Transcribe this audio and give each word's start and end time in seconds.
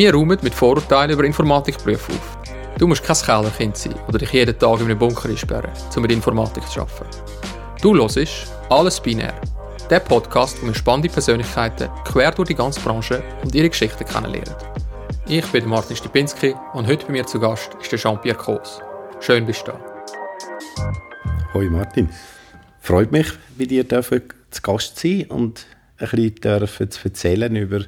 Wir 0.00 0.14
räumen 0.14 0.38
mit 0.40 0.54
Vorurteilen 0.54 1.10
über 1.10 1.24
Informatikberufe 1.24 2.12
auf. 2.12 2.38
Du 2.78 2.86
musst 2.86 3.04
kein 3.04 3.16
Kellerkind 3.16 3.76
sein 3.76 3.94
oder 4.08 4.16
dich 4.16 4.32
jeden 4.32 4.58
Tag 4.58 4.80
in 4.80 4.86
einem 4.86 4.98
Bunker 4.98 5.28
einsperren, 5.28 5.70
um 5.94 6.00
mit 6.00 6.10
Informatik 6.10 6.66
zu 6.68 6.80
arbeiten. 6.80 7.18
Du 7.82 7.94
hörst 7.94 8.18
«Alles 8.70 8.98
binär», 8.98 9.38
der 9.90 10.00
Podcast, 10.00 10.56
wo 10.62 10.68
wir 10.68 10.74
spannende 10.74 11.10
Persönlichkeiten 11.10 11.90
quer 12.06 12.30
durch 12.30 12.48
die 12.48 12.54
ganze 12.54 12.80
Branche 12.80 13.22
und 13.44 13.54
ihre 13.54 13.68
Geschichten 13.68 14.06
kennenlernen. 14.06 14.54
Ich 15.28 15.44
bin 15.48 15.68
Martin 15.68 15.94
Stipinski 15.94 16.54
und 16.72 16.86
heute 16.86 17.04
bei 17.04 17.12
mir 17.12 17.26
zu 17.26 17.38
Gast 17.38 17.76
ist 17.82 17.94
Jean-Pierre 17.94 18.38
Kos. 18.38 18.80
Schön 19.20 19.44
bist 19.44 19.68
du 19.68 19.72
da. 19.72 20.94
Hoi 21.52 21.68
Martin. 21.68 22.08
Freut 22.80 23.12
mich, 23.12 23.26
bei 23.58 23.66
dir 23.66 23.86
zu 23.86 24.62
Gast 24.62 24.98
sein 24.98 25.26
und 25.28 25.66
ein 25.98 26.08
bisschen 26.08 26.36
dürfen 26.36 26.90
zu 26.90 27.04
erzählen 27.04 27.54
über 27.54 27.80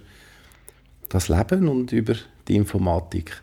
das 1.12 1.28
Leben 1.28 1.68
und 1.68 1.92
über 1.92 2.14
die 2.48 2.56
Informatik. 2.56 3.42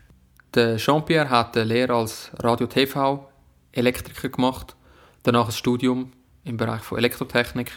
Der 0.54 0.76
Jean-Pierre 0.76 1.30
hat 1.30 1.56
eine 1.56 1.66
Lehre 1.66 1.94
als 1.94 2.32
Radio-TV-Elektriker 2.34 4.28
gemacht, 4.28 4.74
danach 5.22 5.46
ein 5.46 5.52
Studium 5.52 6.10
im 6.42 6.56
Bereich 6.56 6.82
von 6.82 6.98
Elektrotechnik, 6.98 7.70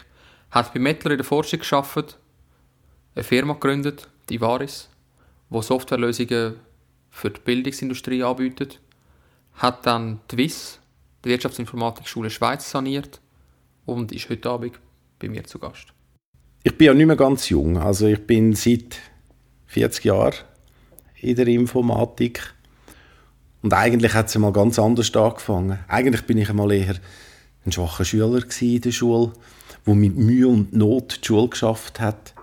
hat 0.50 0.74
bei 0.74 0.80
Mettler 0.80 1.12
in 1.12 1.18
der 1.18 1.24
Forschung 1.24 1.60
geschafft, 1.60 2.18
eine 3.14 3.22
Firma 3.22 3.52
gegründet, 3.52 4.08
die 4.28 4.40
Varis, 4.40 4.90
wo 5.48 5.62
Softwarelösungen 5.62 6.56
für 7.10 7.30
die 7.30 7.40
Bildungsindustrie 7.40 8.24
anbietet, 8.24 8.80
hat 9.52 9.86
dann 9.86 10.18
die 10.32 10.38
WIS, 10.38 10.80
die 11.24 11.28
Wirtschaftsinformatikschule 11.28 12.30
Schweiz, 12.30 12.68
saniert 12.68 13.20
und 13.86 14.10
ist 14.10 14.28
heute 14.28 14.50
Abend 14.50 14.80
bei 15.20 15.28
mir 15.28 15.44
zu 15.44 15.60
Gast. 15.60 15.94
Ich 16.64 16.76
bin 16.76 16.86
ja 16.88 16.94
nicht 16.94 17.06
mehr 17.06 17.14
ganz 17.14 17.48
jung, 17.48 17.78
also 17.78 18.08
ich 18.08 18.26
bin 18.26 18.54
seit 18.54 18.98
40 19.66 20.04
Jahre 20.04 20.34
in 21.20 21.36
der 21.36 21.46
Informatik. 21.46 22.54
Und 23.62 23.72
eigentlich 23.72 24.14
hat 24.14 24.28
es 24.28 24.36
mal 24.36 24.52
ganz 24.52 24.78
anders 24.78 25.14
angefangen. 25.16 25.78
Eigentlich 25.88 26.22
bin 26.26 26.38
ich 26.38 26.50
einmal 26.50 26.72
eher 26.72 26.96
ein 27.64 27.72
schwacher 27.72 28.04
Schüler 28.04 28.44
in 28.60 28.80
der 28.80 28.92
Schule, 28.92 29.32
wo 29.84 29.94
mit 29.94 30.16
Mühe 30.16 30.48
und 30.48 30.74
Not 30.74 31.20
die 31.22 31.26
Schule 31.26 31.48
geschafft 31.48 32.00
hat. 32.00 32.34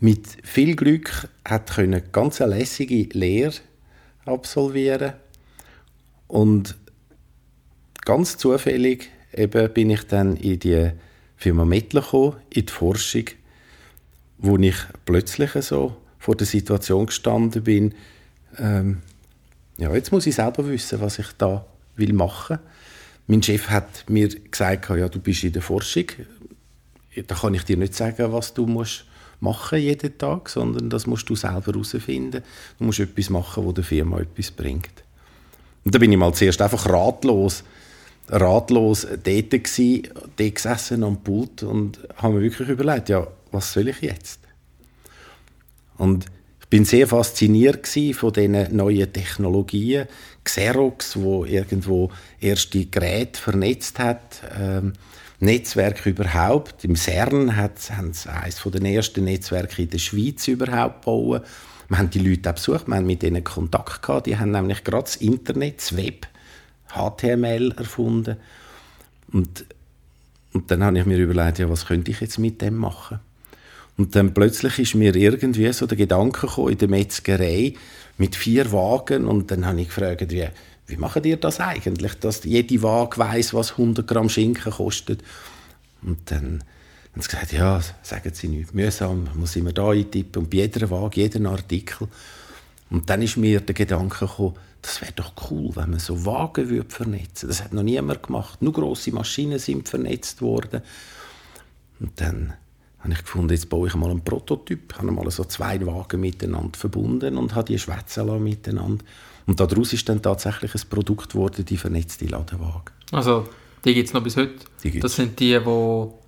Mit 0.00 0.26
viel 0.42 0.76
Glück 0.76 1.28
hat 1.44 1.70
können 1.70 2.02
ganz 2.12 2.40
eine 2.40 2.56
lässige 2.56 3.08
Lehre 3.16 3.54
absolvieren 4.24 5.14
und 6.26 6.76
ganz 8.04 8.36
zufällig 8.36 9.08
eben 9.32 9.72
bin 9.72 9.90
ich 9.90 10.06
dann 10.06 10.36
in 10.36 10.58
die 10.58 10.90
Firma 11.36 11.64
Mettler 11.64 12.02
gekommen, 12.02 12.36
in 12.50 12.66
die 12.66 12.72
Forschung, 12.72 13.24
wo 14.38 14.56
ich 14.58 14.76
plötzlich 15.04 15.52
so 15.64 15.96
vor 16.26 16.34
der 16.34 16.48
Situation 16.48 17.06
gestanden 17.06 17.62
bin, 17.62 17.94
ähm, 18.58 19.00
ja, 19.78 19.94
jetzt 19.94 20.10
muss 20.10 20.26
ich 20.26 20.34
selber 20.34 20.68
wissen, 20.68 21.00
was 21.00 21.20
ich 21.20 21.28
da 21.38 21.64
will 21.94 22.12
machen. 22.12 22.58
Mein 23.28 23.44
Chef 23.44 23.70
hat 23.70 24.10
mir 24.10 24.28
gesagt, 24.28 24.88
ja, 24.90 25.08
du 25.08 25.20
bist 25.20 25.44
in 25.44 25.52
der 25.52 25.62
Forschung, 25.62 26.06
da 27.28 27.34
kann 27.36 27.54
ich 27.54 27.62
dir 27.62 27.76
nicht 27.76 27.94
sagen, 27.94 28.32
was 28.32 28.52
du 28.52 28.66
musst 28.66 29.04
machen 29.38 29.78
jeden 29.78 30.18
Tag, 30.18 30.48
sondern 30.48 30.90
das 30.90 31.06
musst 31.06 31.28
du 31.28 31.36
selber 31.36 31.72
herausfinden. 31.72 32.42
Du 32.78 32.84
musst 32.84 32.98
etwas 32.98 33.30
machen, 33.30 33.64
wo 33.64 33.70
der 33.70 33.84
Firma 33.84 34.18
etwas 34.18 34.50
bringt. 34.50 35.04
Und 35.84 35.94
da 35.94 36.00
bin 36.00 36.10
ich 36.10 36.18
mal 36.18 36.34
zuerst 36.34 36.60
einfach 36.60 36.88
ratlos, 36.88 37.62
ratlos 38.30 39.06
dort 39.22 39.50
gewesen, 39.50 40.08
dort 40.36 40.54
gesessen 40.56 41.04
am 41.04 41.22
Pult 41.22 41.62
und 41.62 42.00
habe 42.16 42.34
mir 42.34 42.42
wirklich 42.42 42.68
überlegt, 42.68 43.10
ja, 43.10 43.28
was 43.52 43.72
soll 43.72 43.86
ich 43.86 44.00
jetzt? 44.00 44.40
Und 45.98 46.26
ich 46.60 46.68
bin 46.68 46.84
sehr 46.84 47.06
fasziniert 47.06 47.86
von 48.14 48.32
diesen 48.32 48.74
neuen 48.74 49.12
Technologien. 49.12 50.06
Xerox, 50.42 51.16
wo 51.16 51.44
irgendwo 51.44 52.10
erste 52.40 52.86
Geräte 52.86 53.40
vernetzt 53.40 53.98
hat, 53.98 54.42
ähm, 54.58 54.92
Netzwerk 55.38 56.06
überhaupt. 56.06 56.84
Im 56.84 56.96
CERN 56.96 57.56
haben 57.56 57.72
sie 58.12 58.30
eines 58.30 58.62
der 58.64 58.82
ersten 58.82 59.24
Netzwerke 59.24 59.82
in 59.82 59.90
der 59.90 59.98
Schweiz 59.98 60.48
überhaupt 60.48 61.04
gebaut. 61.04 61.42
Wir 61.88 61.98
haben 61.98 62.10
die 62.10 62.18
Leute 62.18 62.50
auch 62.50 62.54
besucht, 62.54 62.88
wir 62.88 62.96
haben 62.96 63.06
mit 63.06 63.22
ihnen 63.22 63.44
Kontakt 63.44 64.02
gehabt. 64.02 64.26
Die 64.26 64.38
haben 64.38 64.50
nämlich 64.50 64.82
gerade 64.82 65.04
das 65.04 65.16
Internet, 65.16 65.78
das 65.78 65.96
Web, 65.96 66.26
HTML 66.88 67.74
erfunden. 67.76 68.38
Und, 69.32 69.66
und 70.52 70.70
dann 70.70 70.82
habe 70.82 70.98
ich 70.98 71.06
mir 71.06 71.18
überlegt, 71.18 71.58
ja, 71.58 71.68
was 71.68 71.86
könnte 71.86 72.10
ich 72.10 72.20
jetzt 72.20 72.38
mit 72.38 72.62
dem 72.62 72.76
machen? 72.76 73.20
Und 73.96 74.14
dann 74.14 74.34
plötzlich 74.34 74.78
ist 74.78 74.94
mir 74.94 75.14
irgendwie 75.14 75.72
so 75.72 75.86
der 75.86 75.96
Gedanke 75.96 76.46
gekommen, 76.46 76.72
in 76.72 76.78
der 76.78 76.88
Metzgerei 76.88 77.74
mit 78.18 78.36
vier 78.36 78.70
Wagen 78.72 79.26
und 79.26 79.50
dann 79.50 79.66
habe 79.66 79.80
ich 79.80 79.88
gefragt, 79.88 80.30
wie, 80.30 80.48
wie 80.86 80.96
machen 80.96 81.24
ihr 81.24 81.36
das 81.38 81.60
eigentlich, 81.60 82.14
dass 82.14 82.44
jede 82.44 82.82
Waage 82.82 83.18
weiß, 83.18 83.54
was 83.54 83.72
100 83.72 84.06
Gramm 84.06 84.28
Schinken 84.28 84.72
kostet? 84.72 85.22
Und 86.02 86.30
dann 86.30 86.62
haben 87.12 87.22
sie 87.22 87.28
gesagt, 87.28 87.52
ja, 87.52 87.80
sagen 88.02 88.30
Sie 88.34 88.48
nicht, 88.48 88.74
mühsam, 88.74 89.28
muss 89.34 89.56
immer 89.56 89.72
da 89.72 89.90
eintippen 89.90 90.42
und 90.42 90.50
bei 90.50 90.58
jeder 90.58 90.90
Waage, 90.90 91.22
jeden 91.22 91.46
Artikel. 91.46 92.08
Und 92.90 93.08
dann 93.08 93.22
ist 93.22 93.36
mir 93.36 93.60
der 93.60 93.74
Gedanke 93.74 94.26
gekommen, 94.26 94.54
das 94.82 95.00
wäre 95.00 95.12
doch 95.12 95.32
cool, 95.50 95.74
wenn 95.74 95.90
man 95.90 95.98
so 95.98 96.24
Wagen 96.24 96.68
würde 96.68 96.90
vernetzen. 96.90 97.48
Das 97.48 97.64
hat 97.64 97.72
noch 97.72 97.82
niemand 97.82 98.22
gemacht. 98.22 98.62
Nur 98.62 98.72
große 98.72 99.10
Maschinen 99.10 99.58
sind 99.58 99.88
vernetzt 99.88 100.42
worden. 100.42 100.82
Und 101.98 102.20
dann 102.20 102.52
habe 103.06 103.14
ich 103.14 103.24
gefunden, 103.24 103.52
jetzt 103.52 103.68
baue 103.68 103.88
ich 103.88 103.94
mal 103.94 104.10
einen 104.10 104.22
Prototyp, 104.22 104.94
habe 104.98 105.12
mal 105.12 105.30
so 105.30 105.44
zwei 105.44 105.84
Wagen 105.86 106.20
miteinander 106.20 106.76
verbunden 106.78 107.36
und 107.36 107.54
habe 107.54 107.66
die 107.66 107.78
schwätzen 107.78 108.42
miteinander. 108.42 109.04
Und 109.46 109.60
daraus 109.60 109.92
ist 109.92 110.08
dann 110.08 110.20
tatsächlich 110.20 110.74
ein 110.74 110.80
Produkt 110.90 111.32
geworden, 111.32 111.64
die 111.64 111.76
vernetzte 111.76 112.26
Ladewagen. 112.26 112.92
Also, 113.12 113.48
die 113.84 113.94
gibt 113.94 114.08
es 114.08 114.14
noch 114.14 114.22
bis 114.22 114.36
heute? 114.36 114.56
Die 114.82 114.98
das 114.98 115.14
sind 115.14 115.38
die, 115.38 115.64
wo, 115.64 116.18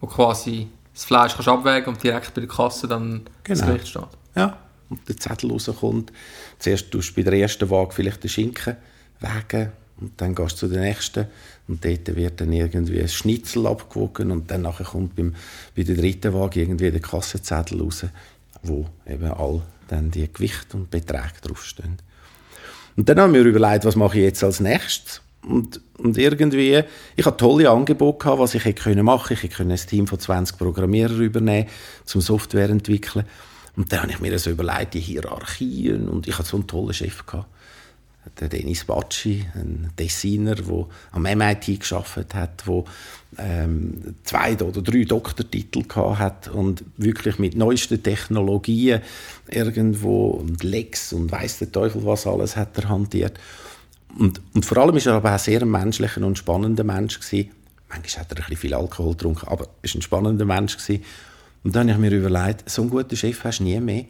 wo 0.00 0.06
quasi 0.06 0.68
das 0.92 1.04
Fleisch 1.04 1.34
kannst 1.34 1.48
abwägen 1.48 1.94
und 1.94 2.02
direkt 2.02 2.34
bei 2.34 2.42
der 2.42 2.50
Kasse 2.50 2.86
dann 2.86 3.22
genau. 3.42 3.58
das 3.58 3.66
Gewicht 3.66 3.88
steht? 3.88 4.08
Ja, 4.34 4.58
und 4.90 5.08
der 5.08 5.16
Zettel 5.16 5.50
rauskommt. 5.50 6.12
Zuerst 6.58 6.90
tust 6.90 7.10
du 7.10 7.14
bei 7.14 7.22
der 7.22 7.40
ersten 7.40 7.70
Waage 7.70 7.94
vielleicht 7.94 8.22
den 8.22 8.28
Schinken 8.30 8.76
wägen 9.20 9.72
und 10.00 10.20
dann 10.20 10.34
gehst 10.34 10.62
du 10.62 10.66
zu 10.66 10.68
der 10.68 10.82
nächsten 10.82 11.26
und 11.68 11.84
dort 11.84 12.14
wird 12.14 12.40
dann 12.40 12.52
irgendwie 12.52 13.00
ein 13.00 13.08
Schnitzel 13.08 13.66
abgewogen 13.66 14.30
und 14.30 14.50
dann 14.50 14.62
nachher 14.62 14.84
kommt 14.84 15.16
beim, 15.16 15.34
bei 15.74 15.82
der 15.82 15.96
dritten 15.96 16.34
Waage 16.34 16.60
irgendwie 16.60 16.90
der 16.90 17.00
Kassenzettel 17.00 17.80
raus, 17.80 18.04
wo 18.62 18.86
eben 19.06 19.32
all 19.32 19.62
dann 19.88 20.10
die 20.10 20.30
Gewichte 20.30 20.76
und 20.76 20.90
Beträge 20.90 21.40
draufstehen. 21.42 21.98
Und 22.96 23.08
dann 23.08 23.20
haben 23.20 23.34
wir 23.34 23.42
überlegt, 23.42 23.84
was 23.84 23.96
mache 23.96 24.18
ich 24.18 24.24
jetzt 24.24 24.44
als 24.44 24.60
nächstes? 24.60 25.22
Und, 25.42 25.80
und 25.98 26.18
irgendwie, 26.18 26.82
ich 27.14 27.24
hatte 27.24 27.36
tolle 27.36 27.70
Angebote 27.70 28.18
gehabt, 28.18 28.40
was 28.40 28.54
ich 28.54 28.64
hätte 28.64 29.02
machen 29.02 29.36
können. 29.36 29.38
Ich 29.38 29.42
hätte 29.42 29.62
ein 29.62 29.76
Team 29.76 30.06
von 30.06 30.18
20 30.18 30.58
Programmierern 30.58 31.20
übernehmen 31.20 31.68
zum 32.04 32.20
Software 32.20 32.70
entwickeln. 32.70 33.24
Und 33.76 33.92
dann 33.92 34.02
habe 34.02 34.12
ich 34.12 34.20
mir 34.20 34.36
so 34.38 34.50
überlegt, 34.50 34.94
die 34.94 35.00
Hierarchien 35.00 36.08
und 36.08 36.26
ich 36.26 36.36
hatte 36.36 36.48
so 36.48 36.56
einen 36.56 36.66
tollen 36.66 36.94
Chef 36.94 37.24
gehabt 37.26 37.46
der 38.40 38.48
Denis 38.48 38.84
Batschi, 38.84 39.46
ein 39.54 39.90
Designer, 39.98 40.56
der 40.56 40.86
am 41.12 41.22
MIT 41.22 41.80
geschafft 41.80 42.34
hat, 42.34 42.66
der 42.66 42.84
ähm, 43.38 44.14
zwei 44.24 44.54
oder 44.54 44.82
drei 44.82 45.04
Doktortitel 45.04 45.84
hat 45.94 46.48
und 46.48 46.84
wirklich 46.96 47.38
mit 47.38 47.56
neuesten 47.56 48.02
Technologien 48.02 49.00
irgendwo 49.48 50.28
und 50.28 50.62
Lex 50.62 51.12
und 51.12 51.32
weiß 51.32 51.58
der 51.58 51.72
Teufel 51.72 52.04
was 52.04 52.26
alles 52.26 52.56
hat 52.56 52.76
er 52.78 52.88
hantiert. 52.88 53.38
Und, 54.18 54.40
und 54.54 54.64
vor 54.64 54.78
allem 54.78 54.96
ist 54.96 55.06
er 55.06 55.14
aber 55.14 55.34
auch 55.34 55.38
sehr 55.38 55.62
ein 55.62 55.70
menschlicher 55.70 56.22
und 56.22 56.38
spannender 56.38 56.84
Mensch 56.84 57.20
gewesen. 57.20 57.50
Manchmal 57.88 58.24
hat 58.24 58.32
er 58.32 58.36
ein 58.38 58.42
bisschen 58.42 58.56
viel 58.56 58.74
Alkohol 58.74 59.12
getrunken, 59.12 59.48
aber 59.48 59.64
er 59.82 59.88
war 59.90 59.94
ein 59.94 60.02
spannender 60.02 60.44
Mensch 60.44 60.76
gewesen. 60.76 61.04
Und 61.64 61.74
dann 61.74 61.92
habe 61.92 62.04
ich 62.04 62.10
mir 62.10 62.16
überlegt, 62.16 62.68
so 62.68 62.82
einen 62.82 62.90
guten 62.90 63.16
Chef 63.16 63.42
hast 63.44 63.58
du 63.58 63.64
nie 63.64 63.80
mehr, 63.80 64.04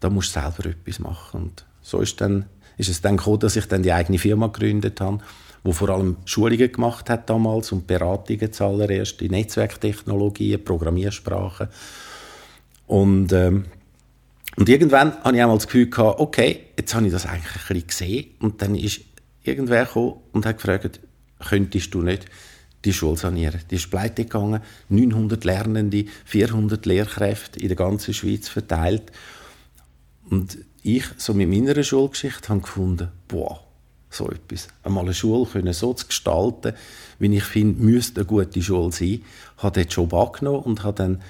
da 0.00 0.10
musst 0.10 0.34
du 0.34 0.40
selber 0.40 0.66
etwas 0.66 0.98
machen. 0.98 1.42
Und 1.42 1.64
so 1.82 2.00
ist 2.00 2.20
dann 2.20 2.46
ist 2.78 2.88
es 2.88 3.02
dann 3.02 3.16
gekommen, 3.16 3.40
dass 3.40 3.56
ich 3.56 3.66
dann 3.66 3.82
die 3.82 3.92
eigene 3.92 4.18
Firma 4.18 4.46
gegründet 4.46 5.00
habe, 5.00 5.18
wo 5.62 5.72
vor 5.72 5.90
allem 5.90 6.16
Schulungen 6.24 6.72
gemacht 6.72 7.10
hat 7.10 7.28
damals 7.28 7.72
und 7.72 7.86
Beratungen 7.86 8.52
zuallererst 8.52 9.20
in 9.20 9.32
Netzwerktechnologien, 9.32 10.64
Programmiersprachen. 10.64 11.68
Und, 12.86 13.32
ähm, 13.32 13.66
und 14.56 14.68
irgendwann 14.68 15.12
hatte 15.22 15.36
ich 15.36 15.42
einmal 15.42 15.58
das 15.58 15.66
Gefühl 15.66 15.90
gehabt, 15.90 16.20
okay, 16.20 16.60
jetzt 16.78 16.94
habe 16.94 17.06
ich 17.06 17.12
das 17.12 17.26
eigentlich 17.26 17.54
ein 17.54 17.62
bisschen 17.68 17.86
gesehen. 17.86 18.26
Und 18.40 18.62
dann 18.62 18.74
ist 18.74 19.00
irgendwer 19.42 19.84
gekommen 19.84 20.14
und 20.32 20.46
hat 20.46 20.56
gefragt, 20.56 21.00
könntest 21.38 21.92
du 21.94 22.02
nicht 22.02 22.26
die 22.84 22.92
Schule 22.92 23.16
sanieren. 23.16 23.60
Die 23.70 23.76
ist 23.76 23.90
pleite 23.90 24.24
gegangen, 24.24 24.62
900 24.88 25.44
Lernende, 25.44 26.04
400 26.24 26.86
Lehrkräfte 26.86 27.60
in 27.60 27.68
der 27.68 27.76
ganzen 27.76 28.14
Schweiz 28.14 28.48
verteilt. 28.48 29.12
Und 30.30 30.58
ich 30.96 31.04
so 31.16 31.34
mit 31.34 31.48
meiner 31.48 31.82
Schulgeschichte 31.82 32.48
habe 32.48 32.60
gefunden, 32.60 33.08
boah, 33.26 33.60
so 34.10 34.30
etwas. 34.30 34.68
Einmal 34.82 35.04
eine 35.04 35.14
Schule 35.14 35.46
können 35.46 35.72
so 35.72 35.92
zu 35.92 36.06
gestalten, 36.06 36.74
wie 37.18 37.34
ich 37.36 37.44
finde, 37.44 37.82
müsste 37.82 38.20
eine 38.20 38.26
gute 38.26 38.62
Schule 38.62 38.92
sein. 38.92 39.22
Habe 39.58 39.80
den 39.80 39.88
Job 39.88 40.14
angenommen 40.14 40.62
und 40.62 40.84
habe 40.84 40.96
dann 40.96 41.22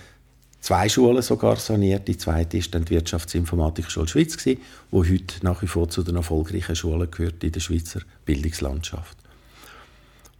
zwei 0.61 0.89
Schulen 0.89 1.23
sogar 1.23 1.57
saniert. 1.57 2.09
Die 2.09 2.17
zweite 2.17 2.59
ist 2.59 2.75
dann 2.75 2.85
die 2.85 2.91
Wirtschaftsinformatikschule 2.91 4.09
Schweiz, 4.09 4.37
die 4.45 4.59
heute 4.93 5.35
nach 5.43 5.63
wie 5.63 5.67
vor 5.67 5.89
zu 5.89 6.03
den 6.03 6.17
erfolgreichen 6.17 6.77
Schulen 6.77 7.11
gehört 7.11 7.43
in 7.43 7.53
der 7.53 7.61
Schweizer 7.61 8.01
Bildungslandschaft. 8.25 9.17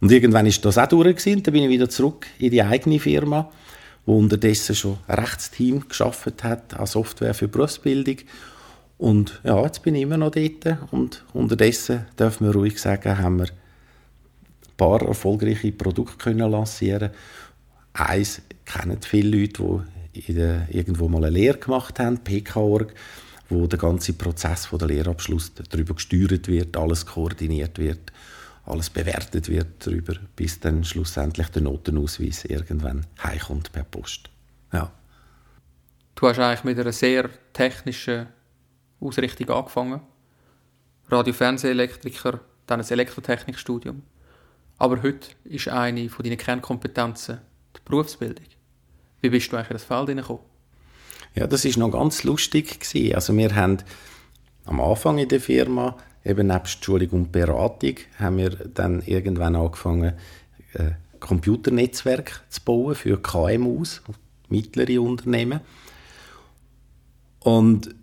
Und 0.01 0.11
irgendwann 0.11 0.45
ist 0.45 0.63
das 0.63 0.77
auch 0.77 0.87
durch 0.87 1.17
gewesen. 1.17 1.43
Dann 1.43 1.53
bin 1.53 1.63
ich 1.63 1.69
wieder 1.69 1.89
zurück 1.89 2.25
in 2.37 2.51
die 2.51 2.63
eigene 2.63 2.99
Firma, 2.99 3.51
wo 4.05 4.17
unterdessen 4.17 4.75
schon 4.75 4.97
ein 5.07 5.19
Rechtsteam 5.19 5.89
geschafft 5.89 6.43
hat 6.43 6.73
an 6.73 6.85
Software 6.85 7.33
für 7.33 7.49
Berufsbildung. 7.49 8.17
Und 8.99 9.41
ja, 9.43 9.63
jetzt 9.63 9.81
bin 9.81 9.95
ich 9.95 10.03
immer 10.03 10.17
noch 10.17 10.29
dort 10.29 10.77
und 10.91 11.25
unterdessen 11.33 12.05
dürfen 12.19 12.45
wir 12.45 12.53
ruhig 12.53 12.79
sagen, 12.79 13.17
haben 13.17 13.39
wir 13.39 13.45
ein 13.45 14.75
paar 14.77 15.01
erfolgreiche 15.01 15.71
Produkte 15.71 16.17
können 16.17 16.51
lancieren. 16.51 17.09
Eins 17.93 18.41
kennen 18.65 19.01
viele 19.01 19.39
Leute, 19.39 19.85
die 20.13 20.33
der, 20.33 20.67
irgendwo 20.69 21.07
mal 21.07 21.23
eine 21.23 21.31
Lehre 21.31 21.57
gemacht 21.57 21.97
haben, 21.97 22.19
PK.org, 22.19 22.93
wo 23.49 23.65
der 23.65 23.79
ganze 23.79 24.13
Prozess 24.13 24.67
von 24.67 24.77
der 24.77 24.89
Lehrabschluss 24.89 25.53
darüber 25.69 25.95
gesteuert 25.95 26.47
wird, 26.47 26.77
alles 26.77 27.05
koordiniert 27.05 27.79
wird 27.79 28.11
alles 28.69 28.89
bewertet 28.89 29.49
wird 29.49 29.85
darüber, 29.85 30.13
bis 30.35 30.59
dann 30.59 30.83
schlussendlich 30.83 31.47
der 31.49 31.63
Notenausweis 31.63 32.45
irgendwann 32.45 33.05
heimkommt 33.23 33.71
per 33.71 33.83
Post. 33.83 34.29
Ja. 34.71 34.91
Du 36.15 36.27
hast 36.27 36.39
eigentlich 36.39 36.63
mit 36.63 36.79
einer 36.79 36.91
sehr 36.91 37.29
technischen 37.53 38.27
Ausrichtung 39.01 39.49
angefangen. 39.49 40.01
Radio-Fernsehelektriker, 41.09 42.39
dann 42.67 42.81
ein 42.81 42.87
Elektrotechnikstudium. 42.87 44.03
Aber 44.77 45.01
heute 45.01 45.29
ist 45.43 45.67
eine 45.67 46.09
von 46.09 46.23
deinen 46.23 46.37
Kernkompetenzen 46.37 47.39
die 47.75 47.79
Berufsbildung. 47.85 48.45
Wie 49.21 49.29
bist 49.29 49.51
du 49.51 49.57
eigentlich 49.57 49.71
in 49.71 49.73
das 49.73 49.83
Feld 49.83 50.09
hineingekommen? 50.09 50.43
Ja, 51.35 51.47
das 51.47 51.65
ist 51.65 51.77
noch 51.77 51.91
ganz 51.91 52.23
lustig 52.23 52.79
gewesen. 52.79 53.15
Also 53.15 53.35
wir 53.35 53.55
haben 53.55 53.77
am 54.65 54.79
Anfang 54.79 55.17
in 55.17 55.27
der 55.27 55.41
Firma 55.41 55.97
eben 56.23 56.47
nebst 56.47 56.83
Schulung 56.83 57.09
und 57.09 57.31
Beratung 57.31 57.95
haben 58.17 58.37
wir 58.37 58.49
dann 58.49 59.01
irgendwann 59.01 59.55
angefangen, 59.55 60.13
äh, 60.73 60.91
Computernetzwerk 61.19 62.43
zu 62.49 62.61
bauen 62.61 62.95
für 62.95 63.21
KMUs, 63.21 64.01
mittlere 64.47 65.01
Unternehmen. 65.01 65.61
Und 67.39 67.95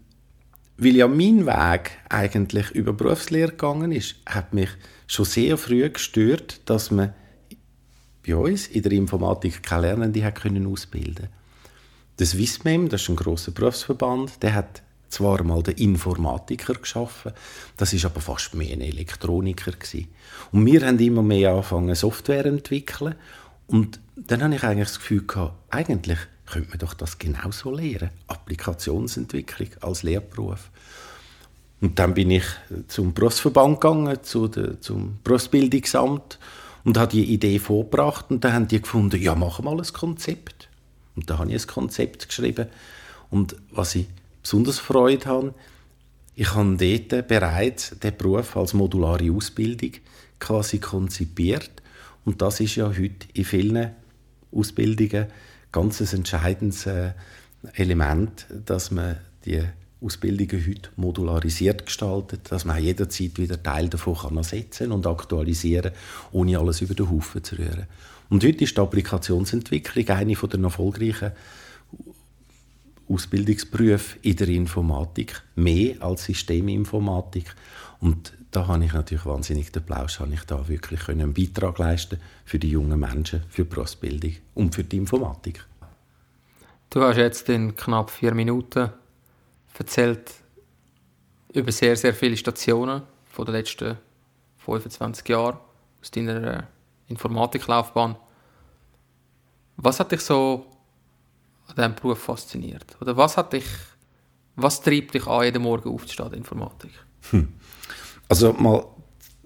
weil 0.79 0.97
ja 0.97 1.09
mein 1.09 1.47
Weg 1.47 1.93
eigentlich 2.09 2.71
über 2.73 2.93
Berufslehre 2.93 3.51
gegangen 3.51 3.93
ist, 3.93 4.17
hat 4.27 4.53
mich 4.53 4.71
schon 5.07 5.25
sehr 5.25 5.57
früh 5.57 5.89
gestört, 5.89 6.61
dass 6.67 6.91
man 6.91 7.15
bei 8.27 8.37
uns 8.37 8.67
in 8.67 8.83
der 8.83 8.93
Informatik 8.93 9.63
keine 9.63 9.83
Lernende 9.83 10.25
hat 10.25 10.41
können 10.41 10.67
ausbilden. 10.67 11.29
Das 12.17 12.31
Swissmem, 12.31 12.89
das 12.89 13.03
ist 13.03 13.09
ein 13.09 13.17
großer 13.17 13.53
Berufsverband, 13.53 14.43
der 14.43 14.55
hat 14.55 14.83
zwar 15.09 15.43
mal 15.45 15.63
den 15.63 15.77
Informatiker 15.77 16.75
geschaffen, 16.75 17.33
das 17.77 17.93
ist 17.93 18.05
aber 18.05 18.21
fast 18.21 18.55
mehr 18.55 18.73
ein 18.73 18.81
Elektroniker 18.81 19.73
gewesen. 19.73 20.09
Und 20.51 20.67
wir 20.67 20.85
haben 20.85 20.99
immer 20.99 21.23
mehr 21.23 21.53
angefangen 21.53 21.95
Software 21.95 22.43
zu 22.43 22.49
entwickeln 22.49 23.15
und 23.67 24.01
dann 24.17 24.43
habe 24.43 24.55
ich 24.55 24.65
eigentlich 24.65 24.89
das 24.89 24.99
Gefühl 24.99 25.27
gehabt, 25.27 25.55
eigentlich 25.71 26.19
könnte 26.47 26.71
man 26.71 26.79
doch 26.79 26.95
das 26.95 27.19
genauso 27.19 27.75
lehren, 27.75 28.11
Applikationsentwicklung 28.29 29.69
als 29.81 30.03
Lehrberuf. 30.03 30.71
Und 31.81 31.99
dann 31.99 32.15
bin 32.15 32.31
ich 32.31 32.45
zum 32.89 33.13
Berufsverband 33.13 33.81
gegangen, 33.81 34.19
zu 34.23 34.49
der, 34.49 34.81
zum 34.81 35.19
Berufsbildungsamt 35.25 36.39
und 36.85 36.97
habe 36.97 37.13
die 37.13 37.25
Idee 37.25 37.59
vorgebracht 37.59 38.27
und 38.31 38.45
dann 38.45 38.53
haben 38.55 38.69
die 38.69 38.81
gefunden, 38.81 39.21
ja, 39.21 39.35
machen 39.35 39.65
wir 39.65 39.75
mal 39.75 39.81
ein 39.81 39.93
Konzept. 39.93 40.69
Und 41.17 41.29
da 41.29 41.39
habe 41.39 41.53
ich 41.53 41.63
ein 41.63 41.67
Konzept 41.67 42.29
geschrieben 42.29 42.69
und 43.31 43.57
was 43.71 43.95
ich 43.95 44.07
besonders 44.43 44.79
Freude 44.79 45.27
habe. 45.27 45.55
Ich 46.35 46.55
habe 46.55 46.77
dort 46.77 47.29
bereits 47.29 47.99
den 47.99 48.17
Beruf 48.17 48.57
als 48.57 48.75
modulare 48.75 49.31
Ausbildung 49.33 49.93
quasi 50.39 50.79
konzipiert. 50.79 51.71
Und 52.25 52.43
das 52.43 52.61
ist 52.61 52.77
ja 52.77 52.89
heute 52.89 53.27
in 53.33 53.45
vielen 53.45 53.91
Ausbildungen 54.53 55.27
ganz 55.77 56.01
entscheidendes 56.01 56.87
äh, 56.87 57.11
Element, 57.75 58.47
dass 58.65 58.91
man 58.91 59.19
die 59.45 59.63
Ausbildungen 60.01 60.67
heute 60.67 60.89
modularisiert 60.97 61.85
gestaltet, 61.85 62.51
dass 62.51 62.65
man 62.65 62.83
jederzeit 62.83 63.39
wieder 63.39 63.63
Teil 63.63 63.91
davon 63.91 64.39
ersetzen 64.39 64.91
und 64.91 65.07
aktualisieren, 65.07 65.93
ohne 66.33 66.59
alles 66.59 66.81
über 66.81 66.95
den 66.95 67.11
Haufen 67.11 67.45
zu 67.45 67.57
rühren. 67.57 67.87
Und 68.31 68.43
heute 68.43 68.65
ist 68.65 68.77
die 68.77 68.81
Applikationsentwicklung 68.81 70.09
eine 70.09 70.35
der 70.35 70.61
erfolgreichen 70.61 71.33
Ausbildungsberufe 73.09 74.17
in 74.23 74.37
der 74.37 74.49
Informatik, 74.49 75.43
mehr 75.57 76.01
als 76.01 76.25
Systeminformatik. 76.25 77.55
Und 78.01 78.33
da 78.57 78.67
habe 78.67 78.87
ich 78.87 78.95
natürlich 78.95 79.27
wahnsinnig 79.27 79.71
den 79.71 79.85
Plausch, 79.85 80.19
habe 80.19 80.33
ich 80.33 80.45
da 80.45 80.67
wirklich 80.67 81.11
einen 81.11 81.35
Beitrag 81.35 81.79
leisten 81.79 82.19
für 82.47 82.59
die 82.59 82.71
jungen 82.71 82.99
Menschen, 82.99 83.43
für 83.51 83.65
die 83.65 83.69
Berufsbildung 83.69 84.37
und 84.55 84.75
für 84.75 84.83
die 84.83 84.97
Informatik. 84.97 85.63
Du 86.89 87.03
hast 87.03 87.19
jetzt 87.19 87.51
in 87.51 87.77
knapp 87.77 88.11
vier 88.11 88.33
Minuten 88.33 88.89
erzählt 89.79 90.33
über 91.53 91.71
sehr, 91.71 91.97
sehr 91.97 92.15
viele 92.15 92.35
Stationen 92.39 93.03
von 93.27 93.45
den 93.45 93.57
letzten 93.57 93.99
25 94.65 95.29
Jahren 95.29 95.59
aus 96.01 96.11
deiner 96.11 96.67
Informatiklaufbahn. 97.09 98.17
Was 99.77 100.01
hat 100.01 100.13
dich 100.13 100.23
so 100.23 100.65
an 101.67 101.75
diesem 101.77 101.95
Beruf 101.95 102.21
fasziniert? 102.21 102.97
Oder 103.03 103.19
was 103.19 103.37
hat 103.37 103.53
dich, 103.53 103.67
was 104.55 104.81
treibt 104.81 105.13
dich 105.13 105.27
an, 105.27 105.45
jeden 105.45 105.63
Morgen 105.63 105.91
aufzustehen, 105.91 106.33
Informatik? 106.33 106.93
Hm. 107.33 107.53
Also 108.29 108.53
mal 108.53 108.85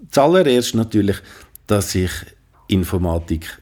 zuallererst 0.09 0.75
natürlich, 0.75 1.17
dass 1.67 1.95
ich 1.95 2.11
Informatik 2.67 3.61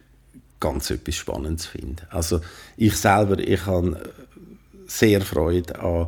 ganz 0.60 0.90
etwas 0.92 1.16
Spannendes 1.16 1.66
finde. 1.66 2.04
Also 2.10 2.42
ich 2.78 2.96
selber, 2.96 3.40
ich 3.40 3.66
habe 3.66 4.14
sehr 4.88 5.22
Freude 5.22 5.80
an 5.80 6.08